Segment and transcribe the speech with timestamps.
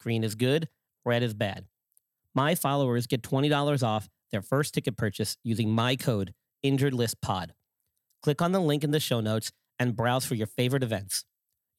[0.00, 0.68] Green is good,
[1.04, 1.66] red is bad.
[2.34, 6.32] My followers get $20 off their first ticket purchase using my code
[6.64, 7.50] InjuredListPod.
[8.22, 11.24] Click on the link in the show notes and browse for your favorite events.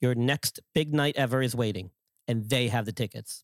[0.02, 1.92] Your next big night ever is waiting,
[2.28, 3.44] and they have the tickets.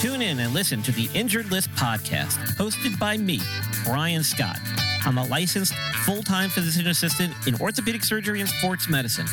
[0.00, 3.38] Tune in and listen to the Injured List podcast, hosted by me,
[3.84, 4.58] Brian Scott.
[5.04, 9.26] I'm a licensed full time physician assistant in orthopedic surgery and sports medicine.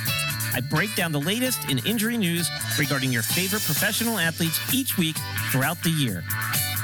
[0.54, 5.16] I break down the latest in injury news regarding your favorite professional athletes each week
[5.52, 6.24] throughout the year.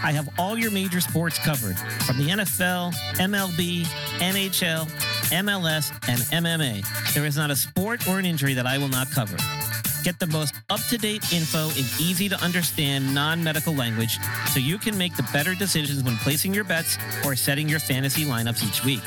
[0.03, 3.85] I have all your major sports covered from the NFL, MLB,
[4.19, 4.85] NHL,
[5.31, 7.13] MLS, and MMA.
[7.13, 9.37] There is not a sport or an injury that I will not cover.
[10.03, 14.59] Get the most up to date info in easy to understand non medical language so
[14.59, 18.67] you can make the better decisions when placing your bets or setting your fantasy lineups
[18.67, 19.01] each week.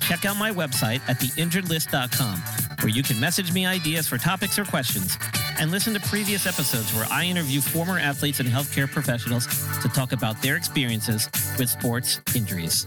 [0.00, 2.36] Check out my website at theinjuredlist.com
[2.80, 5.18] where you can message me ideas for topics or questions
[5.58, 9.46] and listen to previous episodes where I interview former athletes and healthcare professionals
[9.82, 11.28] to talk about their experiences
[11.58, 12.86] with sports injuries.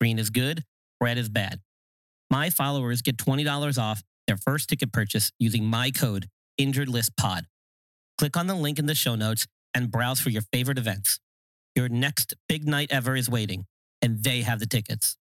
[0.00, 0.64] Green is good,
[1.00, 1.60] red is bad.
[2.30, 6.28] My followers get $20 off their first ticket purchase using my code
[6.60, 7.42] InjuredListPod.
[8.18, 11.18] Click on the link in the show notes and browse for your favorite events.
[11.74, 13.66] Your next big night ever is waiting,
[14.02, 15.16] and they have the tickets.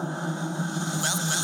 [0.00, 0.08] Well,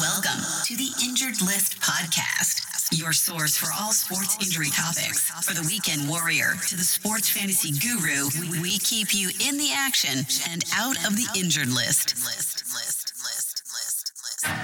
[0.01, 5.31] welcome to the Injured List podcast, your source for all sports injury topics.
[5.45, 8.31] For the weekend warrior to the sports fantasy guru,
[8.63, 12.17] we, keep you in the action and out of the injured list.
[12.25, 14.55] List, list, list, list, list.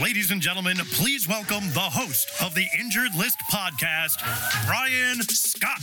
[0.00, 4.22] Ladies and gentlemen, please welcome the host of the Injured List podcast,
[4.68, 5.82] Brian Scott.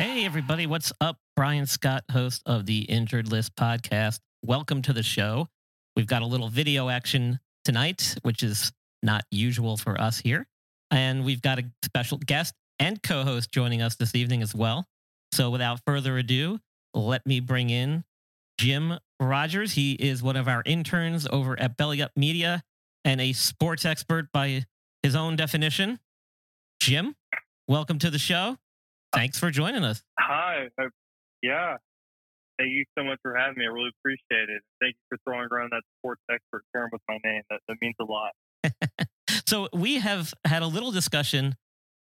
[0.00, 1.18] Hey, everybody, what's up?
[1.36, 4.20] Brian Scott, host of the Injured List podcast.
[4.42, 5.46] Welcome to the show.
[5.94, 8.72] We've got a little video action tonight, which is
[9.02, 10.46] not usual for us here.
[10.90, 14.86] And we've got a special guest and co host joining us this evening as well.
[15.32, 16.60] So, without further ado,
[16.94, 18.02] let me bring in
[18.58, 19.74] Jim Rodgers.
[19.74, 22.62] He is one of our interns over at Belly Up Media
[23.04, 24.64] and a sports expert by
[25.02, 25.98] his own definition.
[26.80, 27.16] Jim,
[27.68, 28.56] welcome to the show.
[29.12, 30.02] Thanks for joining us.
[30.18, 30.68] Hi.
[31.42, 31.76] Yeah.
[32.58, 33.64] Thank you so much for having me.
[33.64, 34.62] I really appreciate it.
[34.80, 37.42] Thank you for throwing around that sports expert term with my name.
[37.48, 38.32] That, that means a lot.
[39.46, 41.56] so we have had a little discussion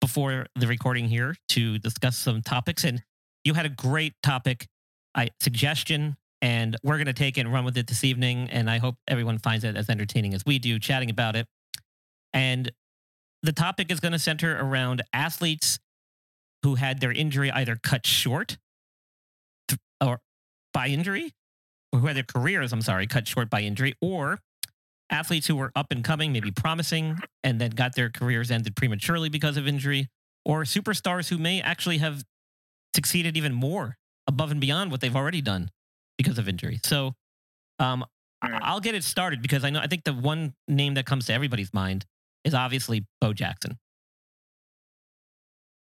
[0.00, 3.02] before the recording here to discuss some topics, and
[3.44, 4.66] you had a great topic,
[5.14, 8.49] I suggestion, and we're going to take it and run with it this evening.
[8.50, 11.46] And I hope everyone finds it as entertaining as we do, chatting about it.
[12.34, 12.70] And
[13.43, 15.78] the topic is going to center around athletes
[16.62, 18.59] who had their injury either cut short
[19.69, 20.20] th- or
[20.73, 21.32] by injury,
[21.93, 24.38] or who had their careers, I'm sorry, cut short by injury, or
[25.11, 29.29] athletes who were up and coming, maybe promising, and then got their careers ended prematurely
[29.29, 30.09] because of injury,
[30.44, 32.25] or superstars who may actually have
[32.94, 35.70] succeeded even more above and beyond what they've already done
[36.17, 36.81] because of injury.
[36.85, 37.14] So
[37.79, 38.05] um,
[38.41, 41.32] I'll get it started because I know I think the one name that comes to
[41.32, 42.06] everybody's mind
[42.44, 43.79] is obviously Bo Jackson.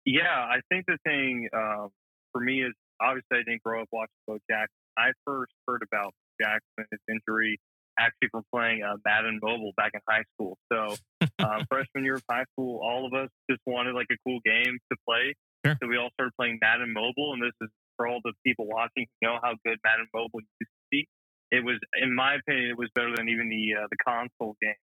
[0.05, 1.89] Yeah, I think the thing um,
[2.31, 4.75] for me is obviously I didn't grow up watching Bo Jackson.
[4.97, 7.59] I first heard about Jackson his injury
[8.00, 10.57] actually from playing uh, Madden Mobile back in high school.
[10.71, 10.95] So
[11.39, 14.77] um, freshman year of high school, all of us just wanted like a cool game
[14.91, 15.35] to play.
[15.65, 15.77] Sure.
[15.81, 19.05] So we all started playing Madden Mobile, and this is for all the people watching
[19.07, 21.07] who know how good Madden Mobile used to be.
[21.51, 24.81] It was, in my opinion, it was better than even the uh, the console game.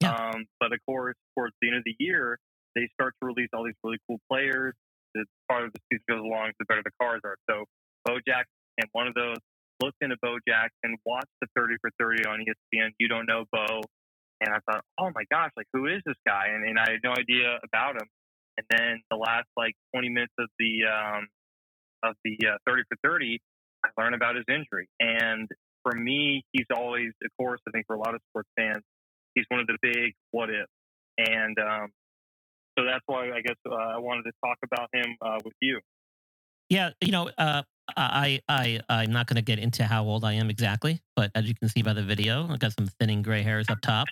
[0.00, 0.14] Yeah.
[0.14, 2.38] Um, but of course, towards the end of the year,
[2.74, 4.74] they start to release all these really cool players.
[5.14, 7.36] The farther the season goes along, the better the cars are.
[7.48, 7.64] So
[8.04, 9.36] Bo Jackson, and one of those.
[9.80, 12.90] Looked into Bo Jackson, and watched the 30 for 30 on ESPN.
[12.98, 13.80] You don't know Bo,
[14.40, 16.48] and I thought, oh my gosh, like who is this guy?
[16.52, 18.08] And, and I had no idea about him.
[18.58, 21.28] And then the last like 20 minutes of the um,
[22.02, 23.40] of the uh, 30 for 30,
[23.84, 24.88] I learned about his injury.
[25.00, 25.48] And
[25.82, 28.82] for me, he's always, of course, I think for a lot of sports fans,
[29.34, 30.66] he's one of the big what if.
[31.18, 31.88] And um,
[32.80, 35.80] so that's why I guess uh, I wanted to talk about him uh, with you.
[36.68, 37.62] Yeah, you know, uh,
[37.96, 41.46] I I I'm not going to get into how old I am exactly, but as
[41.46, 44.06] you can see by the video, I've got some thinning gray hairs up top,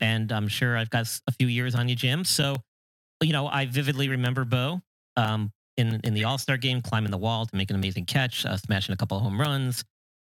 [0.00, 2.24] and I'm sure I've got a few years on you, Jim.
[2.24, 2.56] So,
[3.22, 4.80] you know, I vividly remember Bo
[5.16, 8.46] um, in in the All Star game, climbing the wall to make an amazing catch,
[8.46, 9.84] uh, smashing a couple of home runs,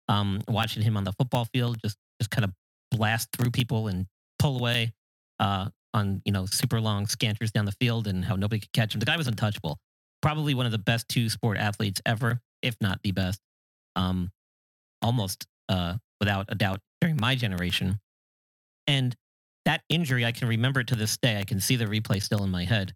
[0.09, 2.51] um, watching him on the football field, just just kind of
[2.91, 4.05] blast through people and
[4.39, 4.91] pull away
[5.39, 8.93] uh, on you know super long scanters down the field, and how nobody could catch
[8.93, 8.99] him.
[8.99, 9.79] The guy was untouchable
[10.21, 13.39] probably one of the best two sport athletes ever, if not the best.
[13.95, 14.31] Um,
[15.01, 17.99] almost uh, without a doubt during my generation.
[18.87, 19.15] And
[19.65, 21.39] that injury, I can remember to this day.
[21.39, 22.93] I can see the replay still in my head.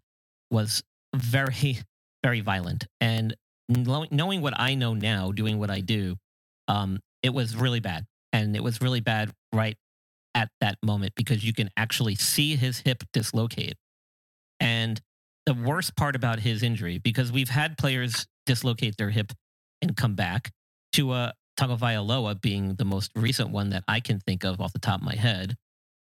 [0.50, 0.82] Was
[1.14, 1.80] very,
[2.24, 2.86] very violent.
[3.00, 3.34] And
[3.68, 6.16] knowing what I know now, doing what I do,
[6.68, 8.04] um, it was really bad.
[8.32, 9.76] And it was really bad right
[10.36, 13.74] at that moment because you can actually see his hip dislocate.
[14.60, 15.00] And
[15.46, 19.32] the worst part about his injury, because we've had players dislocate their hip
[19.82, 20.50] and come back,
[20.92, 24.78] Tua uh, Tagovailoa being the most recent one that I can think of off the
[24.78, 25.56] top of my head,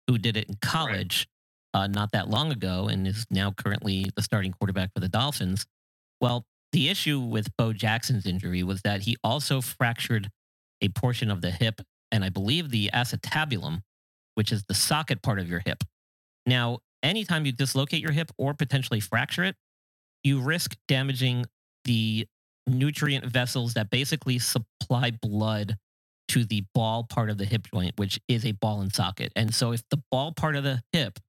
[0.07, 1.27] who did it in college
[1.75, 5.65] uh, not that long ago and is now currently the starting quarterback for the Dolphins.
[6.19, 10.29] Well, the issue with Bo Jackson's injury was that he also fractured
[10.81, 11.81] a portion of the hip
[12.11, 13.81] and I believe the acetabulum,
[14.35, 15.83] which is the socket part of your hip.
[16.45, 19.55] Now, anytime you dislocate your hip or potentially fracture it,
[20.23, 21.45] you risk damaging
[21.85, 22.27] the
[22.67, 25.77] nutrient vessels that basically supply blood
[26.27, 29.31] to the ball part of the hip joint, which is a ball and socket.
[29.35, 31.19] And so, if the ball part of the hip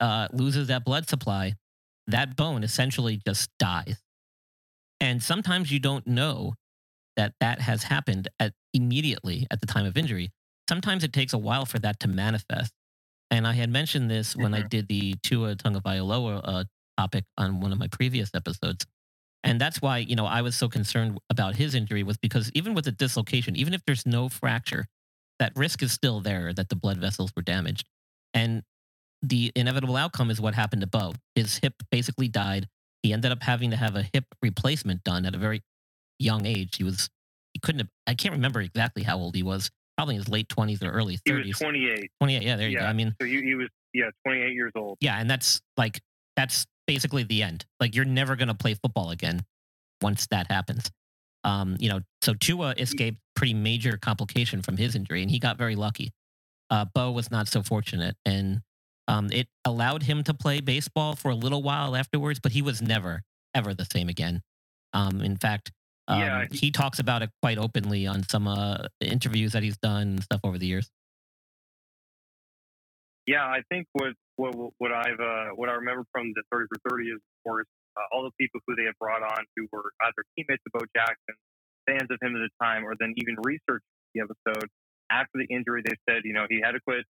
[0.00, 1.54] uh, loses that blood supply,
[2.06, 3.96] that bone essentially just dies.
[5.00, 6.54] And sometimes you don't know
[7.16, 10.30] that that has happened at immediately at the time of injury.
[10.70, 12.72] Sometimes it takes a while for that to manifest.
[13.28, 16.64] And I had mentioned this when I did the Tua Tagovailoa uh,
[16.96, 18.86] topic on one of my previous episodes.
[19.42, 22.72] And that's why, you know, I was so concerned about his injury was because even
[22.72, 24.86] with a dislocation, even if there's no fracture,
[25.40, 27.88] that risk is still there that the blood vessels were damaged.
[28.32, 28.62] And
[29.22, 31.14] the inevitable outcome is what happened to Bo.
[31.34, 32.68] His hip basically died.
[33.02, 35.62] He ended up having to have a hip replacement done at a very
[36.20, 36.76] young age.
[36.76, 37.08] He was,
[37.54, 40.48] he couldn't have, I can't remember exactly how old he was, probably in his late
[40.48, 41.20] 20s or early 30s.
[41.24, 41.46] He 30s.
[41.48, 42.10] was 28.
[42.20, 42.84] 28, yeah, there you go.
[42.84, 44.98] I mean, So he, he was, yeah, 28 years old.
[45.00, 46.00] yeah, and that's like
[46.36, 47.64] that's basically the end.
[47.80, 49.44] Like you're never going to play football again
[50.02, 50.90] once that happens.
[51.44, 55.56] Um, you know, so Tua escaped pretty major complication from his injury, and he got
[55.58, 56.12] very lucky.
[56.70, 58.60] Uh, Bo was not so fortunate, and
[59.08, 62.80] um, it allowed him to play baseball for a little while afterwards, but he was
[62.82, 63.22] never
[63.54, 64.40] ever the same again.
[64.92, 65.72] Um, in fact,
[66.10, 70.02] um, Yeah, he talks about it quite openly on some uh, interviews that he's done
[70.08, 70.90] and stuff over the years.
[73.26, 76.90] Yeah, I think what what what I've uh, what I remember from the 30 for
[76.96, 79.92] 30 is, of course, uh, all the people who they had brought on who were
[80.02, 81.36] either teammates of Bo Jackson,
[81.86, 84.68] fans of him at the time, or then even researched the episode
[85.12, 85.82] after the injury.
[85.84, 87.04] They said, you know, he had to quit.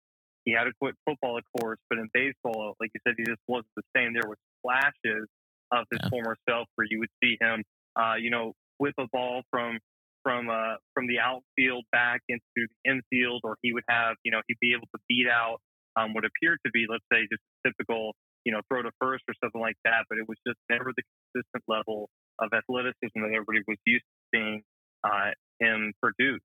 [0.45, 3.43] He had to quit football, of course, but in baseball, like you said, he just
[3.49, 4.15] wasn't the same.
[4.15, 5.27] There were flashes
[5.73, 6.09] of his Yeah.
[6.09, 7.65] former self where you would see him,
[7.99, 9.79] uh, you know, whip a ball from
[10.23, 14.41] from uh, from the outfield back into the infield, or he would have, you know,
[14.49, 15.59] he'd be able to beat out
[15.95, 18.13] um, what appeared to be, let's say, just a typical,
[18.45, 20.05] you know, throw to first or something like that.
[20.09, 21.03] But it was just never the
[21.33, 24.63] consistent level of athleticism that everybody was used to seeing
[25.05, 25.31] uh,
[25.61, 26.43] him produce.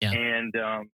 [0.00, 0.12] Yeah.
[0.12, 0.90] And um,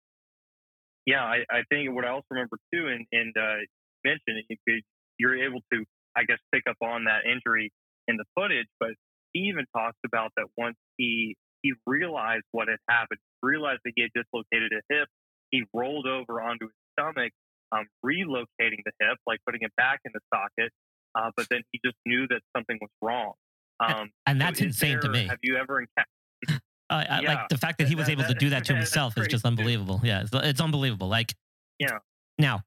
[1.06, 3.58] yeah, I, I think what I also remember too, and, and uh,
[4.04, 4.82] mentioned you could,
[5.18, 5.84] you're able to,
[6.16, 7.72] I guess, pick up on that injury
[8.06, 8.94] in the footage, but
[9.32, 14.02] he even talks about that once he he realized what had happened, realized that he
[14.02, 15.08] had dislocated a hip,
[15.50, 17.32] he rolled over onto his stomach,
[17.72, 20.72] um, relocating the hip, like putting it back in the socket.
[21.14, 23.32] Uh, but then he just knew that something was wrong.
[23.80, 25.26] Um, and that's so insane to me.
[25.26, 26.62] Have you ever encountered?
[26.90, 27.34] Uh, Yeah.
[27.34, 29.44] like the fact that he was That- able to do that to himself is just
[29.44, 29.48] too.
[29.48, 30.00] unbelievable.
[30.02, 31.06] Yeah, it's, it's unbelievable.
[31.08, 31.32] Like,
[31.78, 31.98] Yeah.
[32.36, 32.62] Now,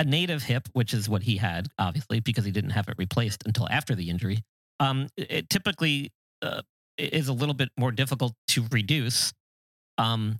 [0.00, 3.44] a native hip, which is what he had, obviously, because he didn't have it replaced
[3.46, 4.38] until after the injury,
[4.80, 6.12] um, it, typically
[6.42, 6.62] uh,
[6.98, 9.32] is a little bit more difficult to reduce.
[9.98, 10.38] Um,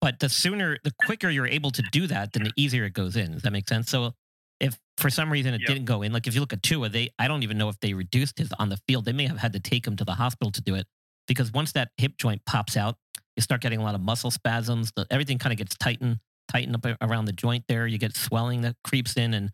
[0.00, 3.16] but the sooner, the quicker you're able to do that, then the easier it goes
[3.16, 3.32] in.
[3.32, 3.90] Does that make sense?
[3.90, 4.12] So,
[4.60, 5.68] if for some reason it Yep.
[5.68, 7.78] didn't go in, like if you look at Tua, they I don't even know if
[7.80, 9.04] they reduced his on the field.
[9.04, 10.86] They may have had to take him to the hospital to do it
[11.26, 12.96] because once that hip joint pops out,
[13.36, 14.92] you start getting a lot of muscle spasms.
[14.96, 16.18] The, everything kind of gets tightened,
[16.50, 17.86] tightened up around the joint there.
[17.86, 19.50] You get swelling that creeps in, and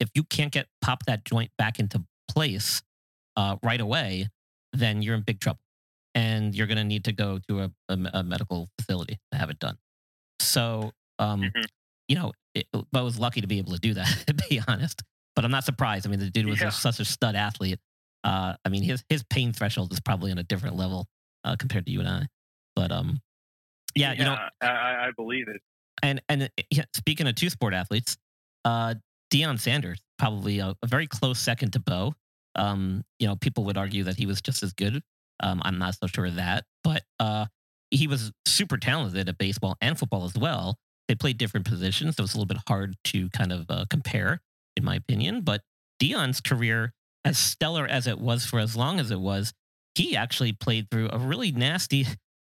[0.00, 2.82] if you can't get pop that joint back into place
[3.40, 4.28] uh, right away,
[4.74, 5.60] then you're in big trouble,
[6.14, 9.48] and you're going to need to go to a, a, a medical facility to have
[9.50, 9.76] it done.
[10.40, 11.64] So, um, Mhm.
[12.08, 15.02] you know, it, I was lucky to be able to do that, to be honest.
[15.36, 16.06] But I'm not surprised.
[16.06, 16.68] I mean, the dude was Yeah.
[16.68, 17.78] a, such a stud athlete.
[18.24, 21.06] Uh, I mean, his his pain threshold is probably on a different level
[21.44, 22.26] uh, compared to you and I.
[22.76, 23.20] But um,
[23.94, 24.66] yeah, you know, I,
[25.06, 25.62] I believe it.
[26.02, 28.18] and and yeah, speaking of two sport athletes,
[28.64, 28.94] uh,
[29.32, 32.14] Deion Sanders probably a, a very close second to Bo.
[32.56, 35.02] Um, you know, people would argue that he was just as good.
[35.42, 37.46] Um, I'm not so sure of that, but uh,
[37.90, 40.76] he was super talented at baseball and football as well.
[41.08, 44.40] They played different positions, so it's a little bit hard to kind of uh, compare,
[44.76, 45.40] in my opinion.
[45.42, 45.62] But
[46.00, 46.92] Deion's career,
[47.24, 49.52] as stellar as it was for as long as it was,
[49.94, 52.06] he actually played through a really nasty,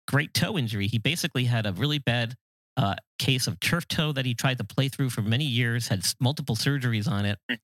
[0.09, 0.87] great toe injury.
[0.88, 2.35] He basically had a really bad
[2.76, 6.05] uh, case of turf toe that he tried to play through for many years, had
[6.21, 7.59] multiple surgeries on it, Mhm.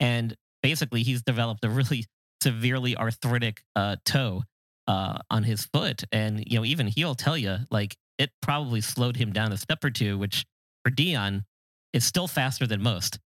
[0.00, 2.06] and basically he's developed a really
[2.42, 4.42] severely arthritic uh, toe
[4.88, 6.04] uh, on his foot.
[6.12, 9.82] And you know, even he'll tell you like it probably slowed him down a step
[9.84, 10.44] or two, which
[10.84, 11.44] for Deion
[11.92, 13.18] is still faster than most,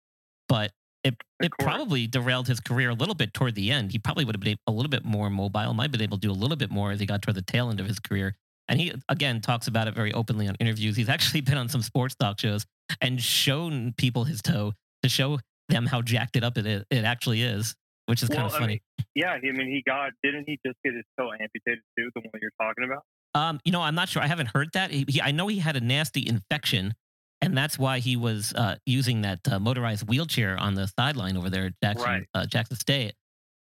[0.48, 0.72] but.
[1.04, 3.92] It, it probably derailed his career a little bit toward the end.
[3.92, 6.20] He probably would have been a little bit more mobile, might have been able to
[6.20, 8.34] do a little bit more as he got toward the tail end of his career.
[8.68, 10.96] And he again talks about it very openly on interviews.
[10.96, 12.66] He's actually been on some sports talk shows
[13.00, 17.42] and shown people his toe to show them how jacked it up it, it actually
[17.42, 17.74] is,
[18.06, 18.72] which is kind Well, of I funny.
[18.98, 22.10] mean, yeah, I mean, he got didn't he just get his toe amputated too?
[22.14, 23.02] The one you're talking about?
[23.34, 24.22] um, you know, I'm not sure.
[24.22, 24.90] I haven't heard that.
[24.90, 26.94] He, he, I know he had a nasty infection,
[27.42, 31.50] and that's why he was uh, using that uh, motorized wheelchair on the sideline over
[31.50, 32.26] there at Jackson, Right.
[32.34, 33.14] uh, Jackson State.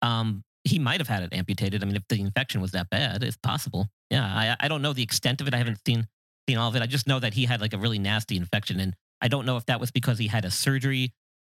[0.03, 1.83] Um, he might have had it amputated.
[1.83, 3.89] I mean, if the infection was that bad, it's possible.
[4.11, 5.55] Yeah, I, I don't know the extent of it.
[5.55, 6.07] I haven't seen
[6.49, 6.83] seen all of it.
[6.83, 9.57] I just know that he had like a really nasty infection, and I don't know
[9.57, 11.13] if that was because he had a surgery,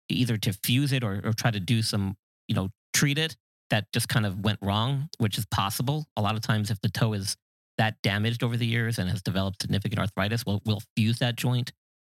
[0.08, 2.16] either to fuse it or, or try to do some,
[2.48, 3.36] you know, treat it
[3.70, 6.06] that just kind of went wrong, which is possible.
[6.16, 7.36] A lot of times, if the toe is
[7.78, 11.72] that damaged over the years and has developed significant arthritis, we'll, we'll fuse that joint.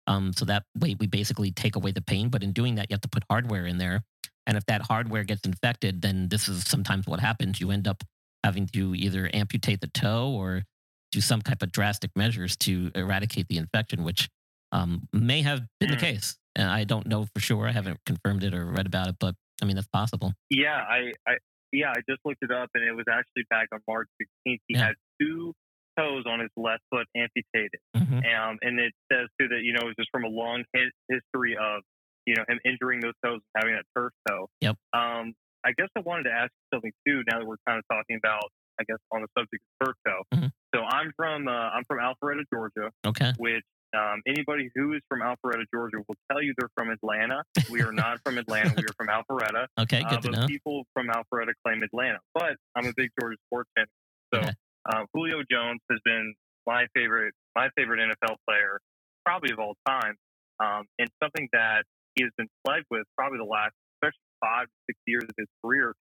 [0.07, 2.29] Um, so that way we basically take away the pain.
[2.29, 4.01] But in doing that, you have to put hardware in there.
[4.47, 7.59] And if that hardware gets infected, then this is sometimes what happens.
[7.59, 8.03] You end up
[8.43, 10.63] having to either amputate the toe or
[11.11, 14.29] do some type of drastic measures to eradicate the infection, which
[14.71, 16.01] um, may have been the Mm.
[16.01, 16.37] case.
[16.55, 17.67] And I don't know for sure.
[17.67, 20.33] I haven't confirmed it or read about it, but I mean, that's possible.
[20.49, 21.37] Yeah, I, I
[21.71, 24.59] yeah, I just looked it up, and it was actually back on March 16th.
[24.67, 24.87] He Yeah.
[24.87, 25.53] had two
[25.97, 28.25] toes on his left foot amputated, Mhm.
[28.33, 30.89] um, and it says too that you know it was just from a long hi-
[31.07, 31.83] history of
[32.25, 34.49] you know him injuring those toes and having that turf toe.
[34.61, 34.75] Yep.
[34.93, 35.33] Um,
[35.63, 37.23] I guess I wanted to ask you something too.
[37.27, 38.43] Now that we're kind of talking about,
[38.79, 40.23] I guess, on the subject of turf toe.
[40.33, 40.51] Mhm.
[40.73, 43.33] So I'm from uh, I'm from Alpharetta, Georgia, Okay.
[43.37, 43.63] which
[43.97, 47.43] um, anybody who is from Alpharetta, Georgia, will tell you they're from Atlanta.
[47.69, 48.73] We are not from Atlanta.
[48.77, 49.65] We are from Alpharetta.
[49.79, 50.01] Okay.
[50.01, 50.47] Uh, Good to but know.
[50.47, 52.19] people from Alpharetta claim Atlanta.
[52.33, 53.85] But I'm a big Georgia sports fan.
[54.33, 54.51] So Okay.
[54.93, 56.33] uh, Julio Jones has been
[56.67, 58.79] my favorite, my favorite NFL player,
[59.25, 60.15] probably of all time,
[60.59, 61.83] um, and something that
[62.15, 65.95] he has been plagued with probably the last, especially five, six years of his career,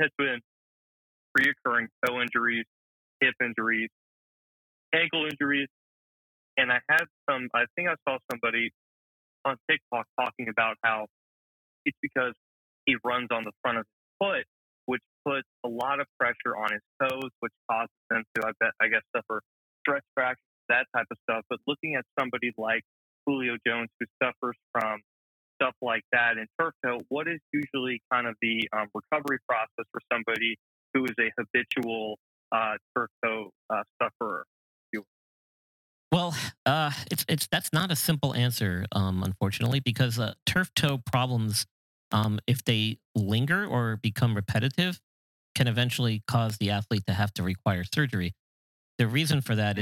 [0.00, 0.40] has been
[1.38, 2.64] reoccurring toe injuries,
[3.20, 3.88] hip injuries,
[4.94, 5.68] ankle injuries,
[6.56, 7.48] and I had some.
[7.54, 8.70] I think I saw somebody
[9.44, 11.06] on TikTok talking about how
[11.84, 12.32] it's because
[12.86, 14.44] he runs on the front of his foot,
[14.86, 18.72] which puts a lot of pressure on his toes, which causes them to, I bet,
[18.80, 19.42] I guess, suffer
[19.80, 21.44] stress fractures, that type of stuff.
[21.48, 22.82] But looking at somebody like
[23.26, 25.00] Julio Jones, who suffers from
[25.60, 29.86] stuff like that in turf toe, what is usually kind of the um, recovery process
[29.92, 30.56] for somebody
[30.92, 32.18] who is a habitual
[32.52, 34.44] uh, turf toe uh, sufferer?
[36.14, 36.32] Well,
[36.64, 41.66] uh, it's it's that's not a simple answer, um, unfortunately, because uh, turf toe problems,
[42.12, 45.00] um, if they linger or become repetitive,
[45.56, 48.32] can eventually cause the athlete to have to require surgery.
[48.98, 49.80] The reason for that Mhm.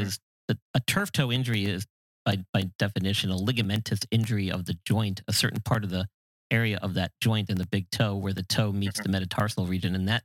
[0.48, 1.86] that a turf toe injury is,
[2.24, 6.08] by, by definition, a ligamentous injury of the joint, a certain part of the
[6.50, 9.94] area of that joint in the big toe where the toe meets the metatarsal region.
[9.94, 10.24] And that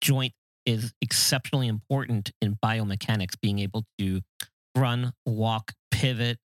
[0.00, 0.34] joint
[0.66, 4.22] is exceptionally important in biomechanics, being able to
[4.76, 6.38] run, walk, pivot,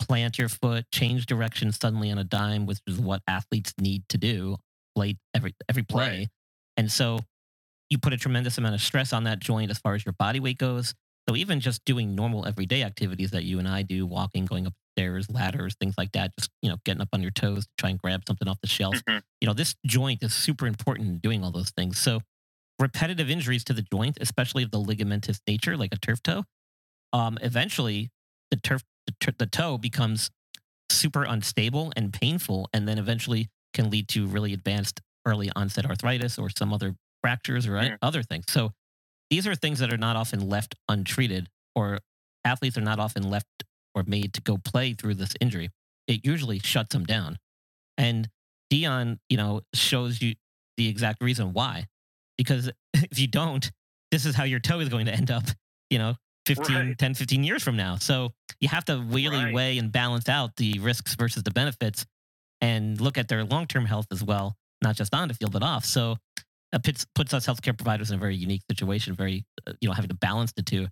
[0.00, 4.18] plant your foot, change direction suddenly on a dime, which is what athletes need to
[4.18, 4.56] do
[4.94, 6.18] play every every play.
[6.18, 6.28] Right.
[6.76, 7.20] And so
[7.90, 10.40] you put a tremendous amount of stress on that joint as far as your body
[10.40, 10.94] weight goes.
[11.28, 15.30] So even just doing normal everyday activities that you and I do, walking, going upstairs,
[15.30, 17.98] ladders, things like that, just you know, getting up on your toes to try and
[17.98, 18.96] grab something off the shelf.
[19.08, 19.22] Mhm.
[19.40, 21.98] You know, this joint is super important in doing all those things.
[21.98, 22.20] So
[22.78, 26.44] repetitive injuries to the joint, especially of the ligamentous nature, like a turf toe,
[27.12, 28.10] um, eventually
[28.50, 30.30] the turf the, tur- the toe becomes
[30.90, 36.38] super unstable and painful, and then eventually can lead to really advanced early onset arthritis
[36.38, 37.96] or some other fractures or Yeah.
[38.02, 38.44] other things.
[38.48, 38.72] So
[39.30, 42.00] these are things that are not often left untreated, or
[42.44, 45.70] athletes are not often left or made to go play through this injury.
[46.06, 47.38] It usually shuts them down.
[47.98, 48.28] And
[48.72, 50.34] Deion, you know, shows you
[50.76, 51.86] the exact reason why.
[52.38, 53.70] Because if you don't,
[54.10, 55.44] this is how your toe is going to end up,
[55.90, 56.14] you know,
[56.46, 56.98] 15, Right.
[56.98, 57.96] 10, 15 years from now.
[57.96, 59.54] So you have to really Right.
[59.54, 62.06] weigh and balance out the risks versus the benefits
[62.60, 65.62] and look at their long term health as well, not just on the field, but
[65.62, 65.84] off.
[65.84, 66.16] So
[66.72, 69.94] it puts, puts us healthcare providers in a very unique situation, very, uh, you know,
[69.94, 70.88] having to balance the two.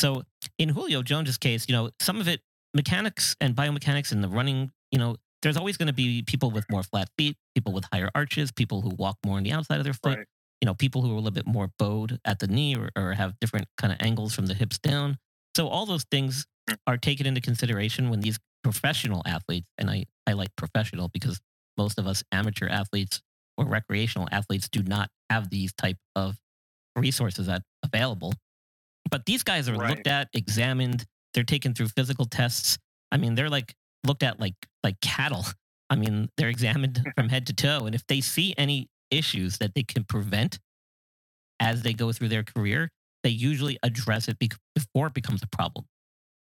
[0.00, 0.22] So
[0.58, 2.40] in Julio Jones's case, you know, some of it,
[2.74, 6.64] mechanics and biomechanics and the running, you know, there's always going to be people with
[6.70, 9.84] more flat feet, people with higher arches, people who walk more on the outside of
[9.84, 10.26] their foot, Right.
[10.62, 13.14] You know, people who are a little bit more bowed at the knee or, or
[13.14, 15.18] have different kind of angles from the hips down.
[15.56, 16.76] So all those things mm.
[16.86, 21.40] are taken into consideration when these professional athletes, and I highlight professional because
[21.76, 23.20] most of us amateur athletes
[23.58, 26.36] or recreational athletes do not have these type of
[26.94, 28.32] resources that available.
[29.10, 29.90] But these guys are Right.
[29.90, 32.78] looked at, examined, they're taken through physical tests.
[33.10, 33.74] I mean, they're like
[34.06, 35.44] looked at like like cattle.
[35.90, 39.74] I mean, they're examined from head to toe, and if they see any issues that
[39.74, 40.58] they can prevent
[41.60, 42.88] as they go through their career,
[43.22, 45.84] they usually address it bec- before it becomes a problem.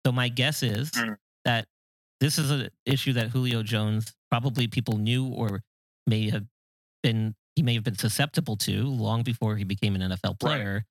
[0.06, 1.18] So my guess is Mm.
[1.46, 1.68] that
[2.20, 5.62] this is an issue that Julio Jones probably people knew or
[6.08, 6.46] may have
[7.04, 10.86] been he may have been susceptible to long before he became an NFL player.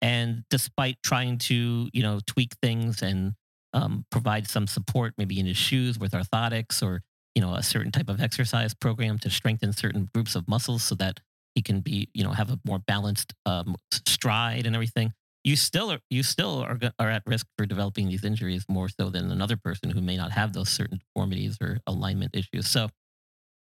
[0.00, 3.34] And despite trying to, you know, tweak things and
[3.74, 7.02] um, provide some support, maybe in his shoes with orthotics or,
[7.38, 10.96] you know, a certain type of exercise program to strengthen certain groups of muscles so
[10.96, 11.20] that
[11.54, 15.12] he can be, you know, have a more balanced um, stride and everything.
[15.44, 19.10] You still are, you still are, are at risk for developing these injuries more so
[19.10, 22.68] than another person who may not have those certain deformities or alignment issues.
[22.68, 22.90] So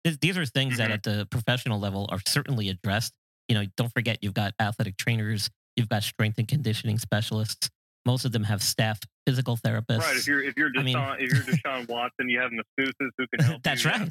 [0.06, 0.94] th- these are things that Mhm.
[0.96, 3.14] at the professional level are certainly addressed.
[3.50, 7.70] You know, don't forget you've got athletic trainers, you've got strength and conditioning specialists.
[8.06, 10.00] Most of them have staff physical therapists.
[10.00, 10.16] Right.
[10.18, 13.26] If you're if you're I Deshaun, mean- if you're Deshaun Watson, you have masseuses who
[13.36, 13.62] can help.
[13.64, 13.92] That's you.
[13.92, 14.08] Yeah,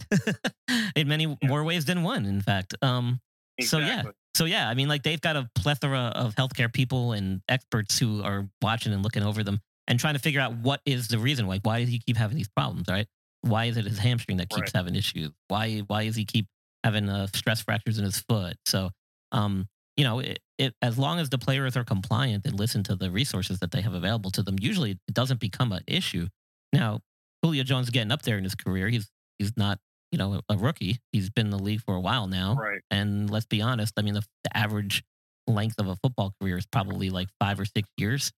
[0.70, 0.92] right.
[0.96, 2.74] In many more ways than one, in fact.
[2.82, 3.20] Um,
[3.60, 4.02] So, yeah.
[4.34, 8.22] so yeah, I mean, like they've got a plethora of healthcare people and experts who
[8.24, 11.46] are watching and looking over them and trying to figure out what is the reason.
[11.46, 12.86] Like, why does he keep having these problems?
[12.88, 13.06] Right?
[13.42, 14.72] Why is it his hamstring that keeps Right.
[14.74, 15.30] having issues?
[15.48, 16.46] Why why does he keep
[16.82, 18.56] having uh, stress fractures in his foot?
[18.66, 18.90] So,
[19.30, 22.96] um, you know, it, it, as long as the players are compliant and listen to
[22.96, 26.26] the resources that they have available to them, usually it doesn't become an issue.
[26.72, 27.00] Now,
[27.42, 28.88] Julio Jones is getting up there in his career.
[28.88, 29.78] He's he's not
[30.10, 30.98] you know a rookie.
[31.12, 32.54] He's been in the league for a while now.
[32.54, 32.80] Right.
[32.90, 35.02] And let's be honest, I mean, the, the average
[35.46, 38.32] length of a football career is probably like five or six years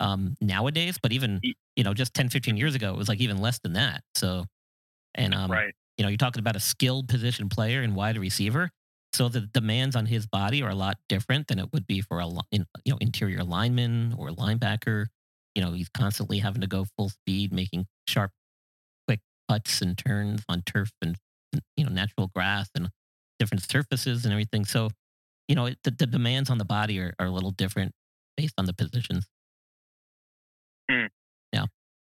[0.00, 0.98] um, nowadays.
[1.02, 1.40] But even,
[1.76, 4.02] you know, just 10, 15 years ago, it was like even less than that.
[4.14, 4.44] So,
[5.14, 5.72] and, um, right.
[5.96, 8.70] you know, you're talking about a skilled position player and wide receiver.
[9.12, 12.20] So the demands on his body are a lot different than it would be for
[12.20, 15.06] a you know interior lineman or linebacker.
[15.54, 18.30] You know, he's constantly having to go full speed, making sharp,
[19.06, 19.20] quick
[19.50, 21.16] cuts and turns on turf and
[21.76, 22.88] you know natural grass and
[23.38, 24.64] different surfaces and everything.
[24.64, 24.90] So,
[25.48, 27.92] you know, it, the, the demands on the body are, are a little different
[28.36, 29.26] based on the positions.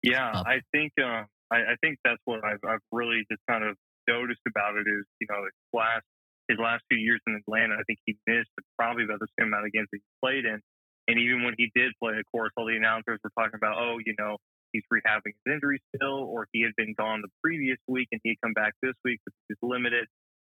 [0.02, 0.46] Yeah, up.
[0.46, 3.76] I think uh, I, I think that's what I've I've really just kind of
[4.08, 6.04] noticed about it is you know his last
[6.50, 9.70] his last few years in Atlanta, I think he missed probably about the same amount
[9.70, 10.58] of games that he played in,
[11.06, 14.02] and even when he did play, of course, all the announcers were talking about oh
[14.02, 14.36] you know
[14.72, 18.30] he's rehabbing his injury still, or he had been gone the previous week and he
[18.30, 20.06] had come back this week, but he's limited.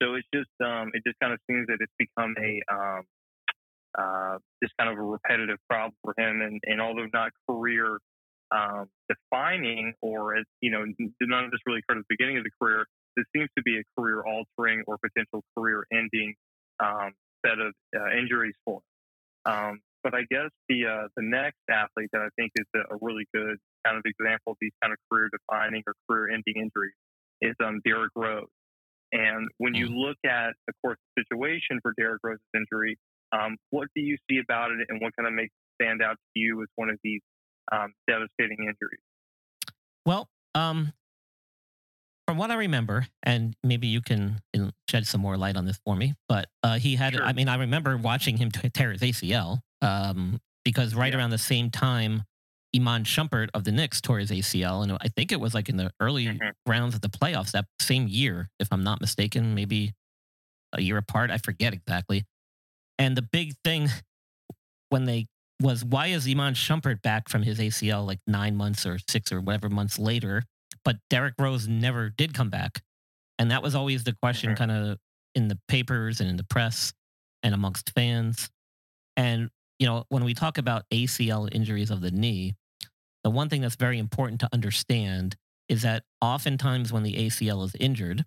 [0.03, 3.03] So it's just um, it just kind of seems that it's become a um,
[3.99, 7.99] uh, just kind of a repetitive problem for him, and, and although not career
[8.51, 10.85] um, defining or as you know
[11.21, 13.79] none of this really occurred at the beginning of the career this seems to be
[13.79, 16.35] a career altering or potential career ending
[16.83, 17.13] um,
[17.45, 18.81] set of uh, injuries for
[19.47, 22.95] him Um, but I guess the uh, the next athlete that I think is a,
[22.95, 26.55] a really good kind of example of these kind of career defining or career ending
[26.57, 26.95] injuries
[27.41, 28.47] is um, Derrick Rose.
[29.13, 32.97] And when you look at, of course, the situation for Derrick Rose's injury,
[33.33, 36.17] um, what do you see about it, and what kind of makes it stand out
[36.17, 37.21] to you as one of these
[37.71, 39.05] um, devastating injuries?
[40.07, 40.93] Well, um,
[42.27, 44.41] from what I remember, and maybe you can
[44.89, 47.25] shed some more light on this for me, but uh, he had, Sure.
[47.25, 51.19] I mean, I remember watching him tear his ACL um, because right Yeah.
[51.19, 52.23] around the same time,
[52.75, 54.83] Iman Shumpert of the Knicks tore his ACL.
[54.83, 56.53] And I think it was like in the early Mhm.
[56.67, 59.93] rounds of the playoffs that same year, if I'm not mistaken, maybe
[60.73, 61.31] a year apart.
[61.31, 62.25] I forget exactly.
[62.99, 63.89] And the big thing
[64.91, 65.27] when they
[65.61, 69.41] was why is Iman Shumpert back from his ACL like nine months or six or
[69.41, 70.43] whatever months later,
[70.85, 72.83] but Derrick Rose never did come back,
[73.39, 74.57] and that was always the question, Mhm.
[74.57, 74.99] kind of
[75.35, 76.93] in the papers and in the press
[77.43, 78.51] and amongst fans.
[79.17, 82.55] And you know, when we talk about ACL injuries of the knee,
[83.25, 85.37] the one thing that's very important to understand
[85.69, 88.25] is that oftentimes when the ACL is injured,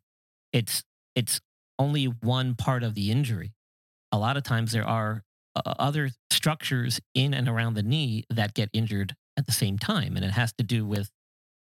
[0.53, 0.83] it's
[1.15, 1.39] it's
[1.79, 3.53] only one part of the injury.
[4.11, 5.23] A lot of times there are
[5.55, 10.15] uh, other structures in and around the knee that get injured at the same time.
[10.15, 11.09] And it has to do with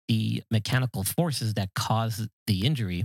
[0.09, 3.05] the mechanical forces that cause the injury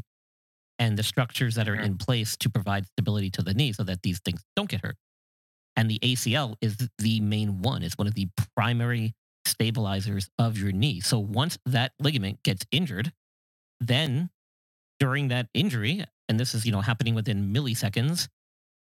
[0.79, 1.85] and the structures that are Mhm.
[1.85, 4.97] in place to provide stability to the knee so that these things don't get hurt.
[5.75, 9.13] And the ACL is the main one, it's one of the primary
[9.45, 10.99] stabilizers of your knee.
[11.01, 13.11] So once that ligament gets injured,
[13.79, 14.29] then
[14.99, 18.29] during that injury, and this is you know happening within milliseconds,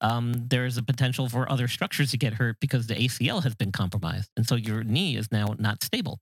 [0.02, 3.72] um, there's a potential for other structures to get hurt because the ACL has been
[3.72, 4.30] compromised.
[4.36, 6.20] And so your knee is now not stable.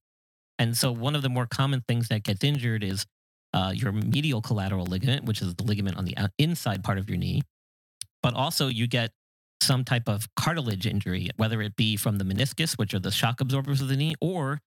[0.59, 3.05] And so one of the more common things that gets injured is
[3.53, 7.17] uh, your medial collateral ligament, which is the ligament on the inside part of your
[7.17, 7.41] knee.
[8.21, 9.11] But also you get
[9.61, 13.41] some type of cartilage injury, whether it be from the meniscus, which are the shock
[13.41, 14.59] absorbers of the knee, or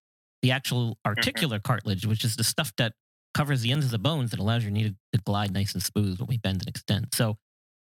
[0.43, 2.95] the actual articular cartilage, which is the stuff that
[3.35, 5.83] covers the ends of the bones that allows your knee to, to glide nice and
[5.83, 7.09] smooth when we bend and extend.
[7.13, 7.37] So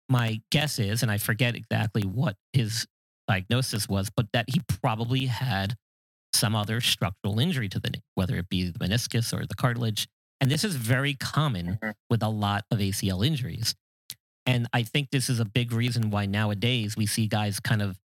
[0.08, 2.86] my guess is, and I forget exactly what his
[3.28, 5.76] diagnosis was, but that he probably had
[6.32, 10.08] some other structural injury to the knee, whether it be the meniscus or the cartilage.
[10.40, 11.94] And this is very common Mhm.
[12.08, 13.74] with a lot of ACL injuries.
[14.46, 17.98] And I think this is a big reason why nowadays we see guys kind of,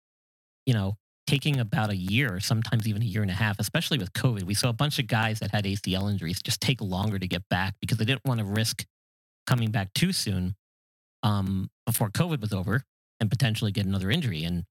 [0.67, 4.13] you know, taking about a year, sometimes even a year and a half, especially with
[4.13, 4.43] COVID.
[4.43, 7.49] We saw a bunch of guys that had ACL injuries just take longer to get
[7.49, 8.85] back because they didn't want to risk
[9.47, 10.57] coming back too soon
[11.23, 12.85] um, before COVID was over
[13.21, 14.45] and potentially get another injury.
[14.45, 14.65] And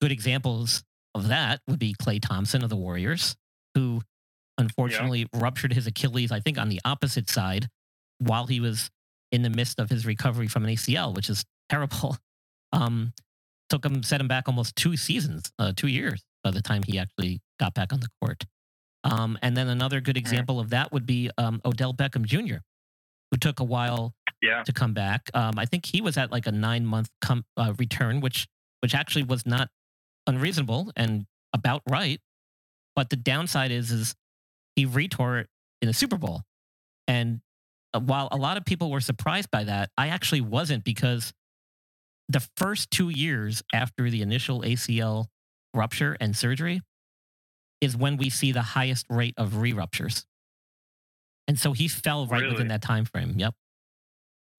[0.00, 0.82] good examples
[1.14, 3.36] of that would be Klay Thompson of the Warriors,
[3.74, 4.00] who
[4.58, 7.68] unfortunately ruptured his Achilles, I think, on the opposite side
[8.18, 8.90] while he was
[9.30, 12.16] in the midst of his recovery from an ACL, which is terrible.
[12.74, 13.12] Um,
[13.68, 16.98] took him, set him back almost two seasons, uh, two years by the time he
[16.98, 18.44] actually got back on the court.
[19.04, 22.56] Um, and then another good example of that would be um, Odell Beckham Jr.,
[23.30, 24.62] who took a while Yeah.
[24.62, 25.30] to come back.
[25.34, 28.46] Um, I think he was at like a nine month com- uh, return, which
[28.80, 29.68] which actually was not
[30.26, 32.20] unreasonable and about right.
[32.94, 34.14] But the downside is is
[34.76, 35.48] he retore it
[35.80, 36.42] in the Super Bowl,
[37.08, 37.40] and
[37.94, 41.32] uh, while a lot of people were surprised by that, I actually wasn't because
[42.28, 45.26] the first two years after the initial ACL
[45.74, 46.80] rupture and surgery
[47.80, 50.24] is when we see the highest rate of re-ruptures.
[51.48, 52.52] And so he fell right Really?
[52.54, 53.34] within that time frame.
[53.36, 53.54] Yep.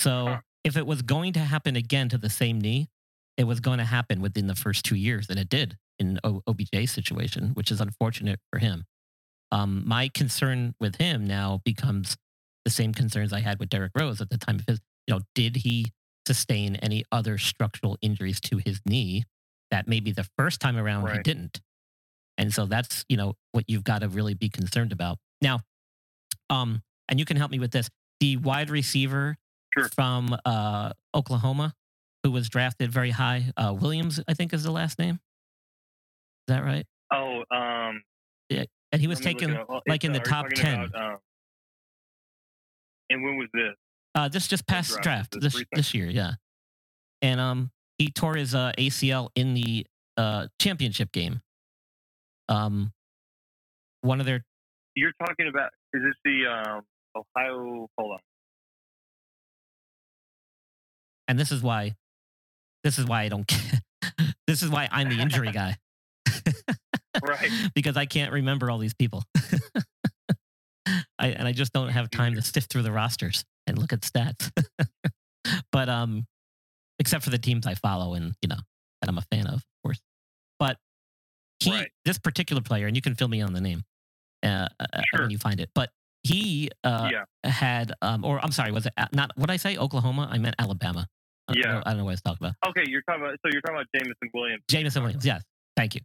[0.01, 0.41] So Huh.
[0.63, 2.89] if it was going to happen again to the same knee,
[3.37, 6.41] it was going to happen within the first two years, and it did in o-
[6.47, 8.85] OBJ's situation, which is unfortunate for him.
[9.51, 12.17] Um, my concern with him now becomes
[12.65, 14.79] the same concerns I had with Derrick Rose at the time of his.
[15.07, 15.91] You know, did he
[16.27, 19.25] sustain any other structural injuries to his knee
[19.69, 21.59] that maybe the first time around he didn't?
[22.37, 25.59] And so that's you know what you've got to really be concerned about now.
[26.49, 27.89] Um, and you can help me with this.
[28.19, 29.37] The wide receiver
[29.77, 29.89] Sure.
[29.89, 31.73] from uh, Oklahoma,
[32.23, 35.15] who was drafted very high, uh, Williams, I think is the last name.
[36.47, 36.85] Is that right?
[37.11, 38.01] Oh, um,
[38.49, 39.67] And he was let me look taken up.
[39.69, 40.73] Oh, like in uh, the top 10.
[40.73, 41.17] about, um,
[43.09, 43.73] and when was this?
[44.15, 45.39] Uh, this just past draft?
[45.39, 46.33] this this year, yeah.
[47.21, 49.85] And um, he tore his uh, ACL in the
[50.17, 51.41] uh championship game.
[52.47, 52.93] Um,
[54.01, 54.43] one of their
[54.95, 55.71] You're talking about?
[55.93, 56.81] Is this the um,
[57.15, 57.87] Ohio?
[57.97, 58.19] Hold on.
[61.27, 61.95] and this is why,
[62.83, 63.47] this is why I don't.
[63.47, 63.59] Care.
[64.45, 65.77] This is why I'm the injury guy.
[67.23, 67.49] Right.
[67.75, 69.23] because I can't remember all these people.
[71.17, 74.01] I, and I just don't have time to sift through the rosters and look at
[74.01, 74.51] stats.
[75.71, 76.25] but um,
[76.99, 78.57] except for the teams I follow and you know
[79.01, 80.01] that I'm a fan of, of course.
[80.59, 80.77] But
[81.59, 81.89] he Right.
[82.03, 83.83] this particular player, and you can fill me on the name
[84.43, 85.21] uh, uh, Sure.
[85.21, 85.89] when you find it, but
[86.23, 89.77] he uh, yeah, had, um, or I'm sorry, was it not what I say?
[89.77, 90.27] Oklahoma?
[90.29, 91.07] I meant Alabama.
[91.47, 91.81] I, Yeah.
[91.85, 92.55] I don't know what I was talking about.
[92.69, 92.83] okay.
[92.87, 94.63] You're talking about so you're talking about Jameson Williams.
[94.69, 95.25] Jameson Williams.
[95.25, 95.43] Yes,
[95.75, 96.01] thank you.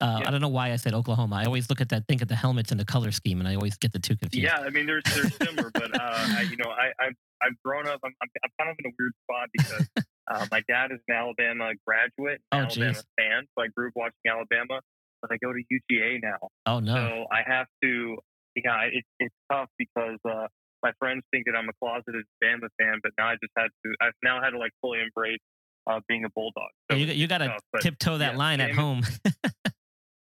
[0.00, 0.28] Uh, Yeah.
[0.28, 1.36] I don't know why I said Oklahoma.
[1.36, 3.54] I always look at that, think of the helmets and the color scheme, and I
[3.54, 4.44] always get the two confused.
[4.44, 7.86] Yeah, I mean, they're they're similar, but uh, I, you know, I I've, I've grown
[7.88, 8.00] up.
[8.04, 9.88] I'm, I'm I'm kind of in a weird spot because
[10.30, 13.04] uh, my dad is an Alabama graduate, Oh, Alabama geez.
[13.18, 14.80] fan, so I grew up watching Alabama.
[15.22, 16.94] But I go to UGA now, Oh no.
[16.94, 18.18] so I have to.
[18.54, 20.46] Yeah, it's it's tough because uh,
[20.82, 23.94] my friends think that I'm a closeted Bama fan, but now I just had to.
[24.00, 25.38] I've now had to like fully embrace
[25.86, 26.70] uh, being a bulldog.
[26.90, 29.02] So you, you got to tough, tiptoe that yeah, line at home.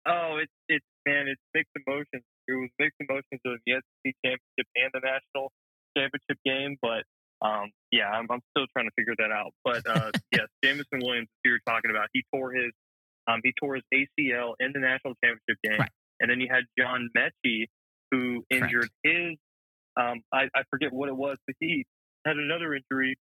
[0.06, 2.24] Oh, it's it's man, it's mixed emotions.
[2.46, 5.48] It was mixed emotions of the SEC championship and the national
[5.96, 7.04] championship game, but
[7.40, 9.52] um, yeah, I'm, I'm still trying to figure that out.
[9.64, 12.70] But uh, yes, Jameson Williams, who you're talking about, he tore his
[13.26, 15.90] um, he tore his ACL in the national championship game, Right.
[16.20, 17.64] and then you had John Metchie,
[18.10, 18.64] who Correct.
[18.68, 19.40] injured his
[19.96, 21.84] um, I, I forget what it was, but he
[22.26, 23.16] had another injury.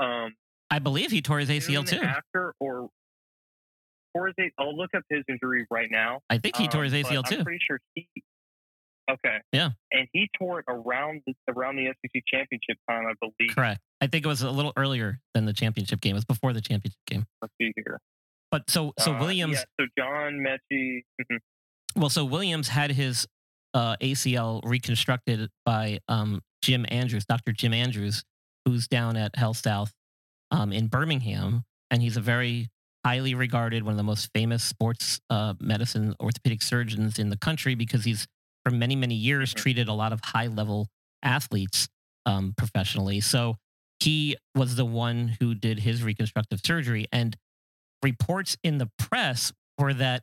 [0.00, 0.32] Um,
[0.70, 1.96] I believe he tore his ACL too.
[2.00, 2.88] after or.
[4.14, 4.52] Or is it?
[4.58, 6.20] I'll look up his injury right now.
[6.28, 7.44] I think he tore his Um, ACL I'm too.
[7.44, 8.06] pretty sure he.
[9.10, 9.38] Okay.
[9.52, 9.70] Yeah.
[9.90, 13.54] And he tore it around the, around the SEC championship time, I believe.
[13.54, 13.80] Correct.
[14.02, 16.10] I think it was a little earlier than the championship game.
[16.14, 17.24] It was before the championship game.
[17.40, 17.98] Let's see here.
[18.50, 21.04] But so so Uh, Williams Yeah, so John Metchie.
[21.20, 21.38] mhm.
[21.96, 23.26] well so Williams had his
[23.74, 27.52] uh, ACL reconstructed by um, Jim Andrews, Dr.
[27.52, 28.24] Jim Andrews,
[28.64, 29.92] who's down at Health South
[30.50, 32.68] um, in Birmingham, and he's a very
[33.04, 37.74] highly regarded, one of the most famous sports uh, medicine orthopedic surgeons in the country
[37.74, 38.26] because he's
[38.64, 40.86] for many many years treated a lot of high level
[41.22, 41.88] athletes
[42.26, 43.20] um, professionally.
[43.20, 43.56] So
[43.98, 47.36] he was the one who did his reconstructive surgery, and
[48.02, 50.22] reports in the press were that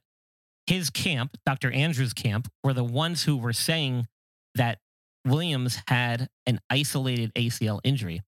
[0.69, 1.71] his camp, Dr.
[1.71, 4.07] Andrews' camp, were the ones who were saying
[4.53, 4.77] that
[5.25, 8.21] Williams had an isolated ACL injury.